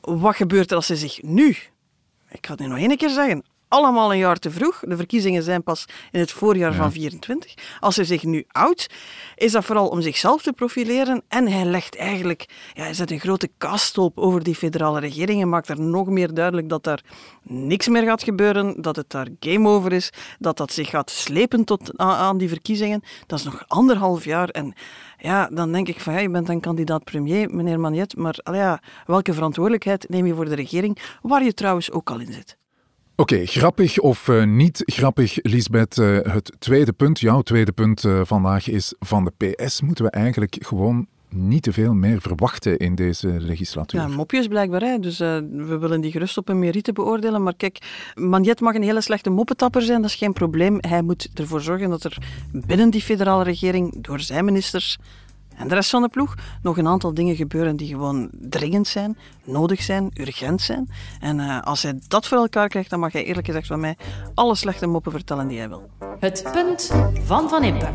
Wat 0.01 0.35
gebeurt 0.35 0.69
er 0.69 0.75
als 0.75 0.87
hij 0.87 0.97
zich 0.97 1.21
nu, 1.21 1.49
ik 2.29 2.45
ga 2.45 2.51
het 2.51 2.59
nu 2.59 2.67
nog 2.67 2.77
één 2.77 2.97
keer 2.97 3.09
zeggen, 3.09 3.43
allemaal 3.67 4.11
een 4.11 4.17
jaar 4.17 4.37
te 4.37 4.51
vroeg. 4.51 4.79
De 4.81 4.95
verkiezingen 4.95 5.43
zijn 5.43 5.63
pas 5.63 5.85
in 6.11 6.19
het 6.19 6.31
voorjaar 6.31 6.71
ja. 6.71 6.77
van 6.77 6.91
24. 6.91 7.53
Als 7.79 7.95
hij 7.95 8.05
zich 8.05 8.23
nu 8.23 8.45
oud, 8.47 8.89
is 9.35 9.51
dat 9.51 9.65
vooral 9.65 9.87
om 9.87 10.01
zichzelf 10.01 10.41
te 10.41 10.53
profileren. 10.53 11.23
En 11.27 11.47
hij 11.47 11.65
legt 11.65 11.95
eigenlijk, 11.95 12.45
ja, 12.73 12.83
hij 12.83 12.93
zet 12.93 13.11
een 13.11 13.19
grote 13.19 13.49
kaastolp 13.57 14.17
over 14.17 14.43
die 14.43 14.55
federale 14.55 14.99
regering 14.99 15.41
en 15.41 15.49
maakt 15.49 15.69
er 15.69 15.81
nog 15.81 16.07
meer 16.07 16.33
duidelijk 16.33 16.69
dat 16.69 16.83
daar 16.83 17.03
niks 17.43 17.87
meer 17.87 18.03
gaat 18.03 18.23
gebeuren, 18.23 18.81
dat 18.81 18.95
het 18.95 19.09
daar 19.09 19.27
game 19.39 19.69
over 19.69 19.93
is, 19.93 20.09
dat 20.39 20.57
dat 20.57 20.71
zich 20.71 20.89
gaat 20.89 21.09
slepen 21.09 21.63
tot 21.63 21.97
aan 21.97 22.37
die 22.37 22.49
verkiezingen. 22.49 23.03
Dat 23.25 23.39
is 23.39 23.45
nog 23.45 23.63
anderhalf 23.67 24.25
jaar 24.25 24.49
en 24.49 24.73
ja, 25.17 25.47
dan 25.47 25.71
denk 25.71 25.87
ik 25.87 25.99
van 25.99 26.13
ja, 26.13 26.19
je 26.19 26.29
bent 26.29 26.49
een 26.49 26.59
kandidaat 26.59 27.03
premier, 27.03 27.49
meneer 27.55 27.79
Magnet, 27.79 28.15
maar 28.17 28.39
ja, 28.43 28.81
welke 29.05 29.33
verantwoordelijkheid 29.33 30.09
neem 30.09 30.25
je 30.25 30.35
voor 30.35 30.45
de 30.45 30.55
regering, 30.55 30.97
waar 31.21 31.43
je 31.43 31.53
trouwens 31.53 31.91
ook 31.91 32.09
al 32.09 32.19
in 32.19 32.33
zit? 32.33 32.57
Oké, 33.19 33.45
grappig 33.45 33.99
of 33.99 34.27
uh, 34.27 34.43
niet 34.43 34.83
grappig, 34.85 35.37
Lisbeth. 35.41 35.97
Uh, 35.97 36.19
het 36.21 36.51
tweede 36.59 36.93
punt, 36.93 37.19
jouw 37.19 37.41
tweede 37.41 37.71
punt 37.71 38.03
uh, 38.03 38.21
vandaag 38.23 38.69
is 38.69 38.93
van 38.99 39.23
de 39.25 39.53
PS 39.55 39.81
moeten 39.81 40.05
we 40.05 40.11
eigenlijk 40.11 40.55
gewoon 40.59 41.07
niet 41.29 41.63
te 41.63 41.73
veel 41.73 41.93
meer 41.93 42.21
verwachten 42.21 42.77
in 42.77 42.95
deze 42.95 43.27
legislatuur. 43.27 43.99
Ja, 43.99 44.07
mopjes 44.07 44.47
blijkbaar. 44.47 44.81
Hè. 44.81 44.99
Dus 44.99 45.17
we 45.17 45.77
willen 45.79 46.01
die 46.01 46.11
gerust 46.11 46.37
op 46.37 46.49
een 46.49 46.59
meriete 46.59 46.93
beoordelen. 46.93 47.43
Maar 47.43 47.55
kijk, 47.55 48.11
Magnet 48.15 48.59
mag 48.59 48.75
een 48.75 48.83
hele 48.83 49.01
slechte 49.01 49.29
moppetapper 49.29 49.81
zijn, 49.81 50.01
dat 50.01 50.09
is 50.09 50.15
geen 50.15 50.33
probleem. 50.33 50.77
Hij 50.79 51.01
moet 51.01 51.29
ervoor 51.33 51.61
zorgen 51.61 51.89
dat 51.89 52.03
er 52.03 52.17
binnen 52.51 52.89
die 52.89 53.01
federale 53.01 53.43
regering, 53.43 54.01
door 54.01 54.19
zijn 54.19 54.45
ministers 54.45 54.97
en 55.57 55.67
de 55.67 55.73
rest 55.73 55.89
van 55.89 56.01
de 56.01 56.09
ploeg, 56.09 56.35
nog 56.61 56.77
een 56.77 56.87
aantal 56.87 57.13
dingen 57.13 57.35
gebeuren 57.35 57.75
die 57.75 57.87
gewoon 57.87 58.29
dringend 58.31 58.87
zijn, 58.87 59.17
nodig 59.43 59.81
zijn, 59.81 60.11
urgent 60.13 60.61
zijn. 60.61 60.89
En 61.19 61.39
uh, 61.39 61.61
als 61.61 61.83
hij 61.83 61.99
dat 62.07 62.27
voor 62.27 62.37
elkaar 62.37 62.67
krijgt, 62.67 62.89
dan 62.89 62.99
mag 62.99 63.11
hij 63.11 63.25
eerlijk 63.25 63.47
gezegd 63.47 63.67
van 63.67 63.79
mij 63.79 63.97
alle 64.33 64.55
slechte 64.55 64.87
moppen 64.87 65.11
vertellen 65.11 65.47
die 65.47 65.57
hij 65.57 65.69
wil. 65.69 65.89
Het 66.19 66.49
punt 66.51 66.91
van 67.23 67.49
Van 67.49 67.63
Impe. 67.63 67.89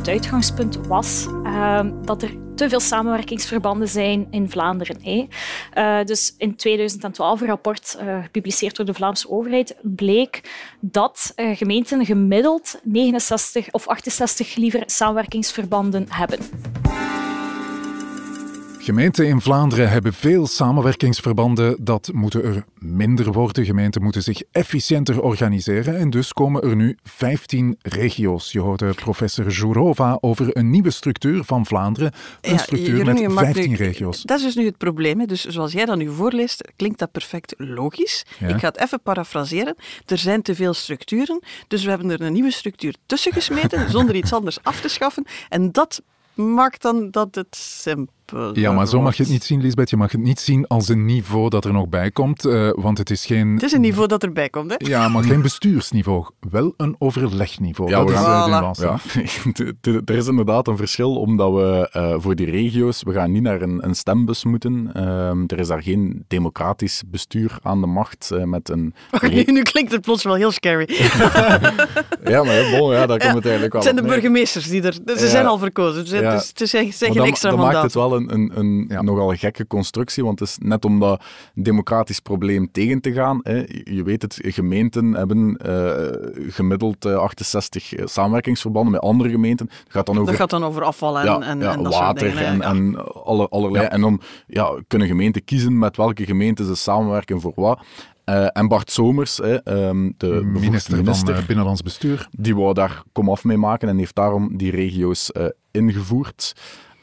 Het 0.00 0.08
uitgangspunt 0.08 0.86
was 0.86 1.26
uh, 1.44 1.80
dat 2.04 2.22
er 2.22 2.30
te 2.54 2.68
veel 2.68 2.80
samenwerkingsverbanden 2.80 3.88
zijn 3.88 4.26
in 4.30 4.50
Vlaanderen. 4.50 4.96
Uh, 5.04 6.04
dus 6.04 6.34
in 6.38 6.56
2012, 6.56 7.40
een 7.40 7.46
rapport 7.46 7.98
uh, 8.02 8.22
gepubliceerd 8.22 8.76
door 8.76 8.86
de 8.86 8.94
Vlaamse 8.94 9.30
overheid, 9.30 9.76
bleek 9.82 10.50
dat 10.80 11.32
uh, 11.36 11.56
gemeenten 11.56 12.04
gemiddeld 12.04 12.80
69 12.82 13.72
of 13.72 13.88
68 13.88 14.54
liever 14.54 14.82
samenwerkingsverbanden 14.86 16.06
hebben. 16.08 16.38
Gemeenten 18.82 19.26
in 19.26 19.40
Vlaanderen 19.40 19.90
hebben 19.90 20.12
veel 20.12 20.46
samenwerkingsverbanden. 20.46 21.84
Dat 21.84 22.10
moeten 22.12 22.44
er 22.44 22.64
minder 22.78 23.32
worden. 23.32 23.64
Gemeenten 23.64 24.02
moeten 24.02 24.22
zich 24.22 24.42
efficiënter 24.52 25.22
organiseren. 25.22 25.96
En 25.96 26.10
dus 26.10 26.32
komen 26.32 26.62
er 26.62 26.76
nu 26.76 26.98
15 27.02 27.78
regio's. 27.82 28.52
Je 28.52 28.60
hoorde 28.60 28.94
professor 28.94 29.48
Jourova 29.48 30.18
over 30.20 30.56
een 30.56 30.70
nieuwe 30.70 30.90
structuur 30.90 31.44
van 31.44 31.66
Vlaanderen. 31.66 32.12
Een 32.40 32.58
structuur 32.58 33.04
met 33.04 33.32
15 33.32 33.74
regio's. 33.74 34.22
Dat 34.22 34.38
is 34.38 34.44
dus 34.44 34.54
nu 34.54 34.64
het 34.64 34.78
probleem. 34.78 35.26
Dus 35.26 35.44
zoals 35.44 35.72
jij 35.72 35.84
dat 35.84 35.96
nu 35.96 36.10
voorleest, 36.10 36.72
klinkt 36.76 36.98
dat 36.98 37.12
perfect 37.12 37.54
logisch. 37.56 38.24
Ik 38.46 38.58
ga 38.58 38.68
het 38.68 38.80
even 38.80 39.02
parafraseren. 39.02 39.76
Er 40.06 40.18
zijn 40.18 40.42
te 40.42 40.54
veel 40.54 40.74
structuren, 40.74 41.42
dus 41.68 41.84
we 41.84 41.90
hebben 41.90 42.10
er 42.10 42.20
een 42.20 42.32
nieuwe 42.32 42.52
structuur 42.52 42.94
tussen 43.06 43.32
gesmeten, 43.32 43.90
zonder 43.96 44.14
iets 44.14 44.32
anders 44.32 44.62
af 44.62 44.80
te 44.80 44.88
schaffen. 44.88 45.26
En 45.48 45.72
dat 45.72 46.02
maakt 46.34 46.82
dan 46.82 47.10
dat 47.10 47.34
het 47.34 47.56
simpel 47.56 48.18
ja, 48.52 48.72
maar 48.72 48.86
zo 48.86 49.00
mag 49.00 49.16
je 49.16 49.22
het 49.22 49.32
niet 49.32 49.44
zien, 49.44 49.60
Lisbeth. 49.60 49.90
Je 49.90 49.96
mag 49.96 50.12
het 50.12 50.20
niet 50.20 50.40
zien 50.40 50.66
als 50.66 50.88
een 50.88 51.04
niveau 51.04 51.48
dat 51.48 51.64
er 51.64 51.72
nog 51.72 51.88
bij 51.88 52.10
komt, 52.10 52.46
uh, 52.46 52.70
want 52.74 52.98
het 52.98 53.10
is 53.10 53.26
geen... 53.26 53.52
Het 53.52 53.62
is 53.62 53.72
een 53.72 53.80
niveau 53.80 54.06
dat 54.06 54.22
erbij 54.22 54.48
komt, 54.48 54.70
hè? 54.70 54.76
Ja, 54.78 55.08
maar 55.08 55.24
geen 55.24 55.42
bestuursniveau. 55.42 56.26
Wel 56.50 56.74
een 56.76 56.96
overlegniveau. 56.98 57.90
Ja, 57.90 58.04
dat 58.04 58.08
is 58.78 58.84
uh, 58.84 58.96
ja. 59.82 59.92
er 60.04 60.16
is 60.16 60.26
inderdaad 60.26 60.68
een 60.68 60.76
verschil, 60.76 61.16
omdat 61.16 61.52
we 61.52 61.90
uh, 61.96 62.14
voor 62.18 62.34
die 62.34 62.50
regio's, 62.50 63.02
we 63.02 63.12
gaan 63.12 63.32
niet 63.32 63.42
naar 63.42 63.62
een, 63.62 63.84
een 63.84 63.94
stembus 63.94 64.44
moeten. 64.44 64.90
Ehm, 64.92 65.44
er 65.46 65.58
is 65.58 65.68
daar 65.68 65.82
geen 65.82 66.24
democratisch 66.28 67.02
bestuur 67.06 67.58
aan 67.62 67.80
de 67.80 67.86
macht 67.86 68.30
met 68.44 68.68
een... 68.68 68.94
nu, 69.30 69.42
nu, 69.42 69.62
klinkt 69.62 69.92
het 69.92 70.00
plots 70.00 70.24
wel 70.24 70.34
heel 70.34 70.50
scary. 70.50 70.88
ja, 72.24 72.42
maar 72.42 72.76
bon, 72.78 72.92
ja, 72.92 73.06
daar 73.06 73.18
komt 73.18 73.34
het 73.34 73.44
eigenlijk 73.44 73.72
wel 73.72 73.82
Het 73.82 73.82
zijn 73.82 73.96
de 73.96 74.02
burgemeesters 74.02 74.68
die 74.68 74.82
er... 74.82 74.92
Ze 75.18 75.28
zijn 75.28 75.46
al 75.46 75.58
verkozen, 75.58 76.04
dus 76.04 76.12
het 76.12 76.32
is, 76.32 76.48
het 76.48 76.60
is, 76.60 76.72
het 76.72 76.90
is 76.90 76.98
geen 76.98 77.22
extra 77.22 77.50
mandaat. 77.50 77.72
maakt 77.72 77.84
het 77.84 77.94
wel 77.94 78.19
een, 78.28 78.58
een, 78.58 78.84
een 78.88 79.04
nogal 79.04 79.34
gekke 79.34 79.66
constructie, 79.66 80.24
want 80.24 80.38
het 80.38 80.48
is 80.48 80.58
net 80.60 80.84
om 80.84 81.00
dat 81.00 81.22
democratisch 81.54 82.20
probleem 82.20 82.70
tegen 82.72 83.00
te 83.00 83.12
gaan. 83.12 83.40
Hè. 83.42 83.64
Je 83.84 84.02
weet 84.04 84.22
het, 84.22 84.38
gemeenten 84.42 85.12
hebben 85.12 85.60
uh, 85.66 86.52
gemiddeld 86.52 87.06
68 87.06 87.94
eh, 87.94 88.06
samenwerkingsverbanden 88.06 88.92
met 88.92 89.00
andere 89.00 89.30
gemeenten. 89.30 89.66
Dat 89.66 89.76
gaat 89.88 90.06
dan 90.06 90.14
over, 90.14 90.26
dat 90.26 90.36
gaat 90.40 90.50
dan 90.50 90.64
over 90.64 90.82
afval 90.82 91.18
en, 91.18 91.24
ja, 91.24 91.40
en, 91.40 91.60
ja, 91.60 91.72
en 91.72 91.82
dat 91.82 91.94
water 91.94 92.30
soort 92.30 92.38
dingen, 92.38 92.62
en, 92.62 92.94
en 92.94 93.12
alle, 93.24 93.48
allerlei. 93.48 93.86
En 93.86 94.00
dan 94.00 94.20
ja, 94.46 94.80
kunnen 94.86 95.08
gemeenten 95.08 95.44
kiezen 95.44 95.78
met 95.78 95.96
welke 95.96 96.24
gemeenten 96.24 96.66
ze 96.66 96.74
samenwerken 96.74 97.40
voor 97.40 97.52
wat. 97.54 97.80
Uh, 98.30 98.46
en 98.52 98.68
Bart 98.68 98.90
Somers, 98.90 99.36
hè, 99.36 99.88
um, 99.88 100.14
de 100.16 100.40
minister, 100.44 100.96
minister, 100.96 101.34
van 101.34 101.42
uh, 101.42 101.46
Binnenlands 101.46 101.82
Bestuur, 101.82 102.28
die 102.30 102.56
wou 102.56 102.74
daar 102.74 103.02
komaf 103.12 103.44
mee 103.44 103.56
maken 103.56 103.88
en 103.88 103.98
heeft 103.98 104.14
daarom 104.14 104.56
die 104.56 104.70
regio's 104.70 105.30
uh, 105.36 105.44
ingevoerd. 105.70 106.52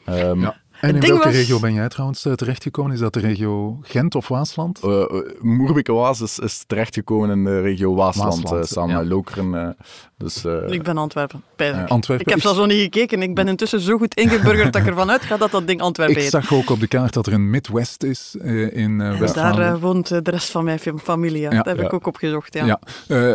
Um, 0.08 0.40
ja. 0.40 0.56
En 0.80 0.94
in 0.94 1.00
welke 1.00 1.28
regio 1.28 1.60
ben 1.60 1.72
jij 1.72 1.88
trouwens 1.88 2.24
eh, 2.24 2.32
terechtgekomen? 2.32 2.92
Is 2.92 2.98
dat 2.98 3.12
de 3.12 3.20
regio 3.20 3.78
Gent 3.82 4.14
of 4.14 4.28
Waasland? 4.28 4.80
Uh, 4.84 5.04
Moerbeke-Waas 5.40 6.20
is, 6.20 6.38
is, 6.38 6.64
terechtgekomen 6.66 7.30
in 7.30 7.44
de 7.44 7.60
regio 7.60 7.94
Waasland, 7.94 8.42
Waasland 8.42 8.68
samen 8.68 8.96
met 8.96 9.06
Lokeren. 9.06 9.76
Dus, 10.16 10.44
ik 10.66 10.82
ben 10.82 10.98
Antwerpen. 10.98 11.42
Antwerpen. 11.86 12.26
Ik 12.26 12.32
heb 12.32 12.40
zelfs 12.40 12.58
nog 12.58 12.66
niet 12.66 12.82
gekeken. 12.82 13.22
Ik 13.22 13.34
ben 13.34 13.48
intussen 13.48 13.80
zo 13.80 13.98
goed 13.98 14.14
ingeburgerd 14.14 14.72
dat 14.72 14.82
ik 14.82 14.88
ervan 14.88 15.10
uitga 15.10 15.36
dat 15.36 15.50
dat 15.50 15.66
ding 15.66 15.80
Antwerpen 15.80 16.16
ik 16.16 16.22
heet. 16.22 16.34
Ik 16.34 16.40
zag 16.42 16.52
ook 16.58 16.70
op 16.70 16.80
de 16.80 16.86
kaart 16.86 17.12
dat 17.12 17.26
er 17.26 17.32
een 17.32 17.50
Midwest 17.50 18.02
is 18.02 18.36
in 18.72 19.00
uh, 19.00 19.18
west 19.18 19.34
Daar 19.34 19.80
woont 19.80 20.08
de 20.08 20.30
rest 20.30 20.50
van 20.50 20.64
mijn 20.64 20.78
familie. 21.02 21.40
Ja. 21.40 21.50
Dat 21.50 21.64
heb 21.64 21.80
ik 21.80 21.92
ook 21.92 22.06
opgezocht. 22.06 22.54
Ja. 22.54 22.64
ja. 22.64 22.78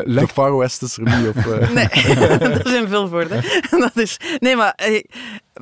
de 0.03 0.27
Far 0.27 0.58
West 0.58 0.82
is 0.82 0.97
er 0.97 1.03
niet. 1.03 1.27
Of, 1.27 1.45
nee, 1.73 1.88
dat 2.39 2.65
is 2.65 2.73
in 2.73 2.88
Vilvoorde. 2.88 3.60
dat 3.69 3.97
is... 3.97 4.19
Nee, 4.39 4.56
maar 4.56 4.79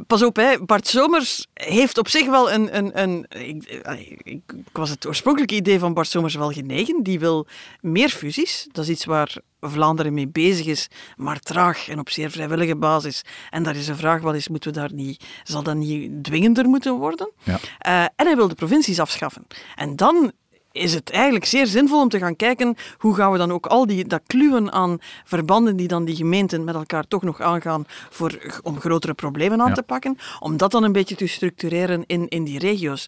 pas 0.08 0.24
op, 0.24 0.36
hè. 0.36 0.60
Bart 0.66 0.88
Somers 0.88 1.48
heeft 1.54 1.98
op 1.98 2.08
zich 2.08 2.26
wel 2.26 2.52
een... 2.52 2.78
een, 2.78 3.02
een 3.02 3.26
ik, 3.30 4.22
ik, 4.24 4.42
was 4.72 4.90
het 4.90 5.08
oorspronkelijke 5.08 5.56
idee 5.56 5.80
van 5.80 5.94
Bart 5.94 6.08
Somers 6.08 6.36
wel 6.36 6.52
genegen. 6.52 7.04
Die 7.04 7.20
wil 7.20 7.48
meer 7.82 8.10
fusies. 8.10 8.68
Dat 8.72 8.84
is 8.84 8.90
iets 8.90 9.06
waar 9.06 9.42
Vlaanderen 9.62 10.14
mee 10.14 10.28
bezig 10.28 10.66
is, 10.66 10.88
maar 11.18 11.40
traag 11.40 11.90
en 11.90 12.00
op 12.00 12.10
zeer 12.10 12.32
vrijwillige 12.32 12.76
basis. 12.76 13.22
En 13.50 13.64
daar 13.64 13.76
is 13.76 13.86
de 13.86 13.96
vraag 13.96 14.22
wel 14.22 14.34
eens, 14.34 14.48
moeten 14.48 14.74
we 14.74 14.80
daar 14.80 14.94
niet, 14.94 15.26
zal 15.44 15.64
dat 15.64 15.76
niet 15.76 16.24
dwingender 16.24 16.66
moeten 16.66 16.94
worden? 16.94 17.32
Ja. 17.44 17.60
Uh, 17.88 18.04
en 18.16 18.26
hij 18.26 18.36
wil 18.36 18.48
de 18.48 18.56
provincies 18.56 19.00
afschaffen. 19.00 19.48
En 19.76 19.96
dan 19.96 20.32
is 20.72 20.94
het 20.94 21.10
eigenlijk 21.10 21.46
zeer 21.46 21.68
zinvol 21.68 22.02
om 22.02 22.10
te 22.10 22.20
gaan 22.20 22.36
kijken 22.36 22.76
hoe 22.98 23.16
gaan 23.16 23.32
we 23.32 23.38
dan 23.38 23.52
ook 23.52 23.66
al 23.66 23.88
die, 23.88 24.06
dat 24.06 24.22
kluwen 24.28 24.72
aan 24.72 24.98
verbanden 25.24 25.76
die 25.76 25.88
dan 25.88 26.06
die 26.06 26.16
gemeenten 26.16 26.64
met 26.64 26.76
elkaar 26.76 27.08
toch 27.08 27.22
nog 27.22 27.42
aangaan 27.42 27.86
voor, 28.10 28.60
om 28.64 28.80
grotere 28.80 29.14
problemen 29.14 29.62
aan 29.62 29.74
te 29.74 29.84
pakken, 29.84 30.18
om 30.40 30.58
dat 30.58 30.72
dan 30.72 30.84
een 30.84 30.92
beetje 30.92 31.16
te 31.16 31.28
structureren 31.28 32.04
in, 32.06 32.28
in 32.28 32.44
die 32.44 32.60
regio's. 32.60 33.08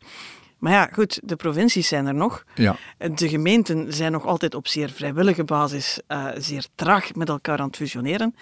Maar 0.63 0.71
ja, 0.71 0.89
goed, 0.93 1.19
de 1.23 1.36
provincies 1.36 1.88
zijn 1.88 2.06
er 2.06 2.13
nog. 2.13 2.43
Ja. 2.56 2.76
De 3.15 3.30
gemeenten 3.30 3.93
zijn 3.93 4.12
nog 4.12 4.26
altijd 4.26 4.56
op 4.56 4.67
zeer 4.67 4.89
vrijwillige 4.89 5.43
basis 5.43 5.99
uh, 6.08 6.28
zeer 6.38 6.65
traag 6.76 7.15
met 7.15 7.30
elkaar 7.30 7.60
aan 7.60 7.67
het 7.67 7.76
fusioneren. 7.76 8.36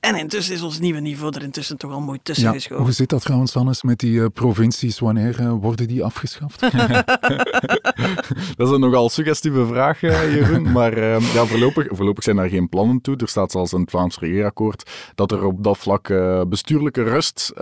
En 0.00 0.16
intussen 0.16 0.54
is 0.54 0.62
ons 0.62 0.78
nieuwe 0.78 1.00
niveau 1.00 1.32
er 1.34 1.42
intussen 1.42 1.76
toch 1.76 1.92
al 1.92 2.00
mooi 2.00 2.18
tussen 2.22 2.44
ja, 2.44 2.52
geschoven. 2.52 2.84
Hoe 2.84 2.92
zit 2.92 3.08
dat 3.08 3.22
trouwens, 3.22 3.54
Hannes, 3.54 3.82
met 3.82 3.98
die 3.98 4.12
uh, 4.12 4.26
provincies? 4.34 4.98
Wanneer 4.98 5.40
uh, 5.40 5.52
worden 5.52 5.88
die 5.88 6.04
afgeschaft? 6.04 6.60
dat 8.56 8.68
is 8.68 8.70
een 8.70 8.80
nogal 8.80 9.08
suggestieve 9.08 9.66
vraag, 9.66 10.02
uh, 10.02 10.34
Jeroen. 10.34 10.72
Maar 10.72 10.98
ja, 11.20 11.44
voorlopig, 11.46 11.86
voorlopig 11.90 12.24
zijn 12.24 12.36
daar 12.36 12.48
geen 12.48 12.68
plannen 12.68 13.00
toe. 13.00 13.16
Er 13.16 13.28
staat 13.28 13.50
zelfs 13.50 13.72
in 13.72 13.80
het 13.80 13.90
Vlaams 13.90 14.18
regeerakkoord 14.18 14.90
dat 15.14 15.32
er 15.32 15.44
op 15.44 15.64
dat 15.64 15.78
vlak 15.78 16.08
bestuurlijke 16.48 17.02
rust 17.02 17.52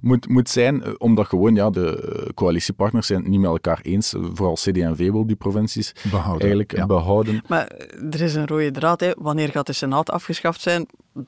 moet, 0.00 0.28
moet 0.28 0.48
zijn. 0.48 1.00
Omdat 1.00 1.26
gewoon 1.26 1.54
ja, 1.54 1.70
de 1.70 2.30
coalitiepartners 2.34 3.06
zijn 3.06 3.20
het 3.20 3.28
niet 3.28 3.40
met 3.40 3.50
elkaar 3.50 3.80
eens. 3.82 4.14
Vooral 4.32 4.54
CD&V 4.54 5.10
wil 5.10 5.26
die 5.26 5.36
provincies 5.36 5.92
behouden, 6.10 6.40
eigenlijk 6.40 6.86
behouden. 6.86 7.42
Maar 7.48 7.66
er 8.10 8.20
is 8.20 8.34
een 8.34 8.46
rode 8.46 8.70
draad. 8.70 9.00
Hè. 9.00 9.10
Wanneer 9.18 9.48
gaat 9.48 9.66
de 9.66 9.72
Senaat 9.72 10.10
afgeschaft 10.10 10.60
zijn? 10.60 10.86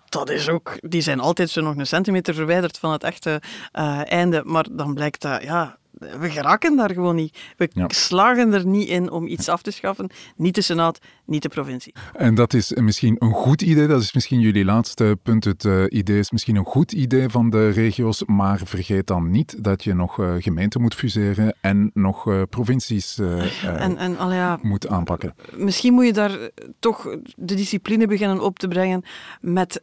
dat 0.09 0.31
is 0.31 0.36
ook, 0.49 0.77
die 0.81 1.01
zijn 1.01 1.21
altijd 1.21 1.51
zo 1.51 1.61
nog 1.61 1.77
een 1.77 1.87
centimeter 1.87 2.35
verwijderd 2.35 2.79
van 2.79 2.93
het 2.93 3.03
echte 3.05 3.41
uh, 3.73 4.13
einde. 4.13 4.43
Maar 4.45 4.67
dan 4.71 4.95
blijkt 4.95 5.21
dat, 5.21 5.43
ja, 5.43 5.77
we 5.99 6.31
geraken 6.31 6.77
daar 6.77 6.93
gewoon 6.93 7.15
niet. 7.15 7.39
We 7.57 7.69
slagen 7.87 8.53
er 8.53 8.67
niet 8.67 8.89
in 8.89 9.11
om 9.11 9.27
iets 9.27 9.49
af 9.49 9.63
te 9.63 9.71
schaffen. 9.71 10.11
Niet 10.37 10.55
de 10.55 10.61
Senaat, 10.61 10.99
niet 11.25 11.43
de 11.43 11.49
provincie. 11.49 11.95
En 12.13 12.35
dat 12.35 12.55
is 12.55 12.73
misschien 12.75 13.17
een 13.19 13.33
goed 13.33 13.63
idee. 13.63 13.87
Dat 13.87 14.03
is 14.03 14.13
misschien 14.13 14.41
jullie 14.41 14.65
laatste 14.65 15.19
punt. 15.23 15.45
Het 15.45 15.65
uh, 15.65 15.85
idee 15.89 16.19
is 16.19 16.31
misschien 16.31 16.57
een 16.57 16.65
goed 16.65 16.93
idee 16.93 17.29
van 17.29 17.51
de 17.51 17.71
regio's. 17.71 18.25
Maar 18.25 18.61
vergeet 18.65 19.07
dan 19.07 19.31
niet 19.31 19.65
dat 19.65 19.85
je 19.85 19.95
nog 19.95 20.19
uh, 20.19 20.35
gemeenten 20.39 20.81
moet 20.81 20.95
fuseren 20.95 21.57
en 21.61 21.91
nog 21.95 22.27
uh, 22.27 22.43
provincies 22.51 23.19
en, 23.19 23.97
en, 23.97 24.17
ja, 24.29 24.59
moet 24.63 24.89
aanpakken. 24.89 25.35
Misschien 25.57 25.93
moet 25.95 26.07
je 26.07 26.13
daar 26.13 26.39
toch 26.79 27.17
de 27.37 27.55
discipline 27.55 28.07
beginnen 28.07 28.41
op 28.41 28.59
te 28.59 28.69
brengen 28.69 29.05
met 29.41 29.81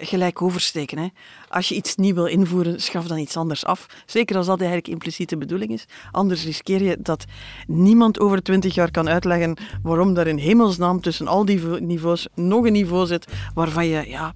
gelijk 0.00 0.42
oversteken. 0.42 0.98
Hè. 0.98 1.08
Als 1.56 1.68
je 1.68 1.74
iets 1.74 1.96
nieuw 1.96 2.14
wil 2.14 2.26
invoeren, 2.26 2.80
schaf 2.80 3.06
dan 3.06 3.18
iets 3.18 3.36
anders 3.36 3.64
af. 3.64 3.86
Zeker 4.06 4.36
als 4.36 4.46
dat 4.46 4.58
eigenlijk 4.58 4.88
impliciete 4.88 5.36
bedoeling 5.36 5.70
is. 5.70 5.84
Anders 6.10 6.44
riskeer 6.44 6.82
je 6.82 6.96
dat 7.00 7.24
niemand 7.66 8.20
over 8.20 8.42
twintig 8.42 8.74
jaar 8.74 8.90
kan 8.90 9.08
uitleggen 9.08 9.56
waarom 9.82 10.14
daar 10.14 10.26
in 10.26 10.38
hemelsnaam 10.38 11.00
tussen 11.00 11.26
al 11.26 11.44
die 11.44 11.60
niveaus 11.80 12.28
nog 12.34 12.64
een 12.64 12.72
niveau 12.72 13.06
zit 13.06 13.26
waarvan 13.54 13.86
je 13.86 14.08
ja, 14.08 14.34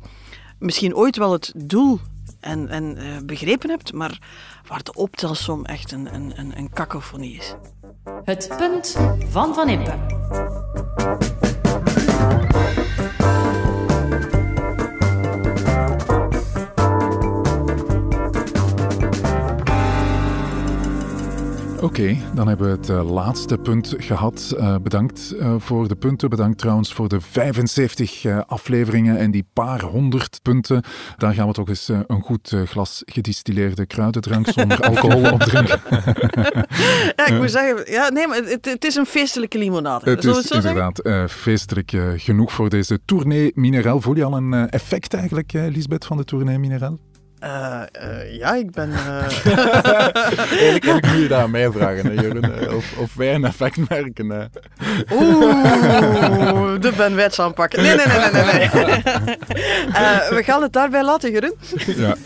misschien 0.58 0.96
ooit 0.96 1.16
wel 1.16 1.32
het 1.32 1.52
doel 1.56 1.98
en, 2.40 2.68
en 2.68 2.96
uh, 2.98 3.04
begrepen 3.24 3.70
hebt, 3.70 3.92
maar 3.92 4.18
waar 4.66 4.82
de 4.82 4.94
optelsom 4.94 5.64
echt 5.64 5.92
een, 5.92 6.14
een, 6.14 6.32
een, 6.36 6.58
een 6.58 6.70
kakofonie 6.72 7.36
is. 7.36 7.54
Het 8.24 8.54
punt 8.58 8.96
van 9.30 9.54
Van 9.54 9.68
Impe. 9.68 11.29
Oké, 21.82 22.16
dan 22.34 22.48
hebben 22.48 22.66
we 22.66 22.76
het 22.76 22.88
uh, 22.88 23.10
laatste 23.10 23.58
punt 23.58 23.94
gehad. 23.98 24.54
Uh, 24.56 24.76
bedankt 24.82 25.34
uh, 25.36 25.54
voor 25.58 25.88
de 25.88 25.96
punten. 25.96 26.30
Bedankt 26.30 26.58
trouwens 26.58 26.92
voor 26.92 27.08
de 27.08 27.20
75 27.20 28.26
afleveringen 28.46 29.18
en 29.18 29.30
die 29.30 29.46
paar 29.52 29.82
honderd 29.82 30.40
punten. 30.42 30.82
Daar 31.16 31.34
gaan 31.34 31.46
we 31.46 31.52
toch 31.52 31.68
eens 31.68 31.88
een 31.88 32.22
goed 32.22 32.56
glas 32.64 33.02
gedistilleerde 33.06 33.86
kruidendrank 33.86 34.46
zonder 34.46 34.80
alcohol 34.90 35.32
op 35.32 35.40
drinken. 35.40 35.80
ja, 37.16 37.26
ik 37.26 37.38
moet 37.38 37.50
zeggen, 37.50 37.92
ja, 37.92 38.08
nee, 38.08 38.26
maar 38.26 38.36
het, 38.36 38.64
het 38.64 38.84
is 38.84 38.94
een 38.94 39.06
feestelijke 39.06 39.58
limonade. 39.58 40.10
Het 40.10 40.24
is 40.24 40.50
inderdaad 40.50 41.02
feestelijk 41.28 41.92
genoeg 42.16 42.52
voor 42.52 42.68
deze 42.68 43.00
tournee 43.04 43.52
Mineral. 43.54 44.00
Voel 44.00 44.16
je 44.16 44.24
al 44.24 44.36
een 44.36 44.68
effect 44.70 45.14
eigenlijk, 45.14 45.52
Lisbeth, 45.52 46.04
van 46.04 46.16
de 46.16 46.24
tournee 46.24 46.58
Mineral? 46.58 46.98
Uh, 47.44 47.82
uh, 48.02 48.36
ja, 48.36 48.54
ik 48.54 48.70
ben. 48.70 48.88
Uh... 48.88 49.22
eigenlijk, 50.62 51.06
moet 51.06 51.20
je 51.20 51.26
dat 51.28 51.38
aan 51.38 51.50
mij 51.50 51.70
vragen, 51.70 52.06
hè, 52.06 52.22
Jeroen. 52.22 52.74
Of, 52.74 52.98
of 52.98 53.14
wij 53.14 53.34
een 53.34 53.44
effect 53.44 53.88
merken. 53.88 54.50
Oeh, 55.12 56.80
de 56.80 56.92
Ben 56.96 57.14
Wets 57.14 57.40
aanpakken. 57.40 57.82
Nee, 57.82 57.96
nee, 57.96 58.06
nee, 58.06 58.30
nee, 58.30 58.42
nee. 58.42 58.68
we 60.36 60.40
gaan 60.44 60.62
het 60.62 60.72
daarbij 60.72 61.04
laten, 61.04 61.30
Jeroen. 61.30 61.54
ja, 61.86 62.16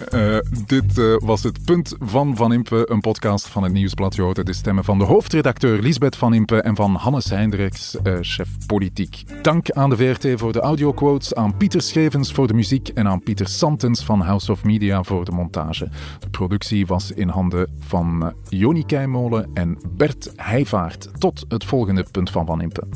dit 0.66 1.18
was 1.18 1.42
het 1.42 1.64
punt 1.64 1.94
van 2.00 2.37
Van 2.37 2.53
Impe, 2.53 2.87
een 2.90 3.00
podcast 3.00 3.48
van 3.48 3.62
het 3.62 3.72
Nieuwsblad. 3.72 4.14
Je 4.14 4.22
hoorde 4.22 4.44
de 4.44 4.53
stemmen 4.53 4.85
van 4.85 4.98
de 4.98 5.05
hoofdredacteur 5.05 5.79
Lisbeth 5.79 6.16
Van 6.16 6.35
Impe 6.35 6.62
en 6.62 6.77
van 6.77 6.94
Hannes 6.94 7.31
Heindricks, 7.31 7.96
chef 8.20 8.48
politiek. 8.66 9.22
Dank 9.42 9.70
aan 9.70 9.90
de 9.90 9.96
VRT 9.96 10.40
voor 10.40 10.53
de 10.53 10.61
audioquotes, 10.61 11.35
aan 11.35 11.57
Pieter 11.57 11.83
Schevens 11.83 12.33
voor 12.33 12.46
de 12.46 12.55
muziek 12.55 12.88
en 12.88 13.09
aan 13.09 13.22
Pieter 13.22 13.48
Santens 13.48 14.05
van 14.05 14.20
House 14.20 14.53
of 14.53 14.64
Media 14.64 15.03
voor 15.04 15.24
de 15.24 15.32
montage. 15.32 15.88
De 16.18 16.30
productie 16.30 16.86
was 16.86 17.12
in 17.12 17.28
handen 17.28 17.68
van 17.78 18.32
Joni 18.48 18.84
Keimolen 18.84 19.50
en 19.54 19.78
Bert 19.90 20.32
Heijvaart. 20.36 21.20
Tot 21.20 21.44
het 21.48 21.64
volgende 21.64 22.06
punt 22.10 22.30
van 22.30 22.46
Van 22.46 22.60
Impe. 22.60 22.86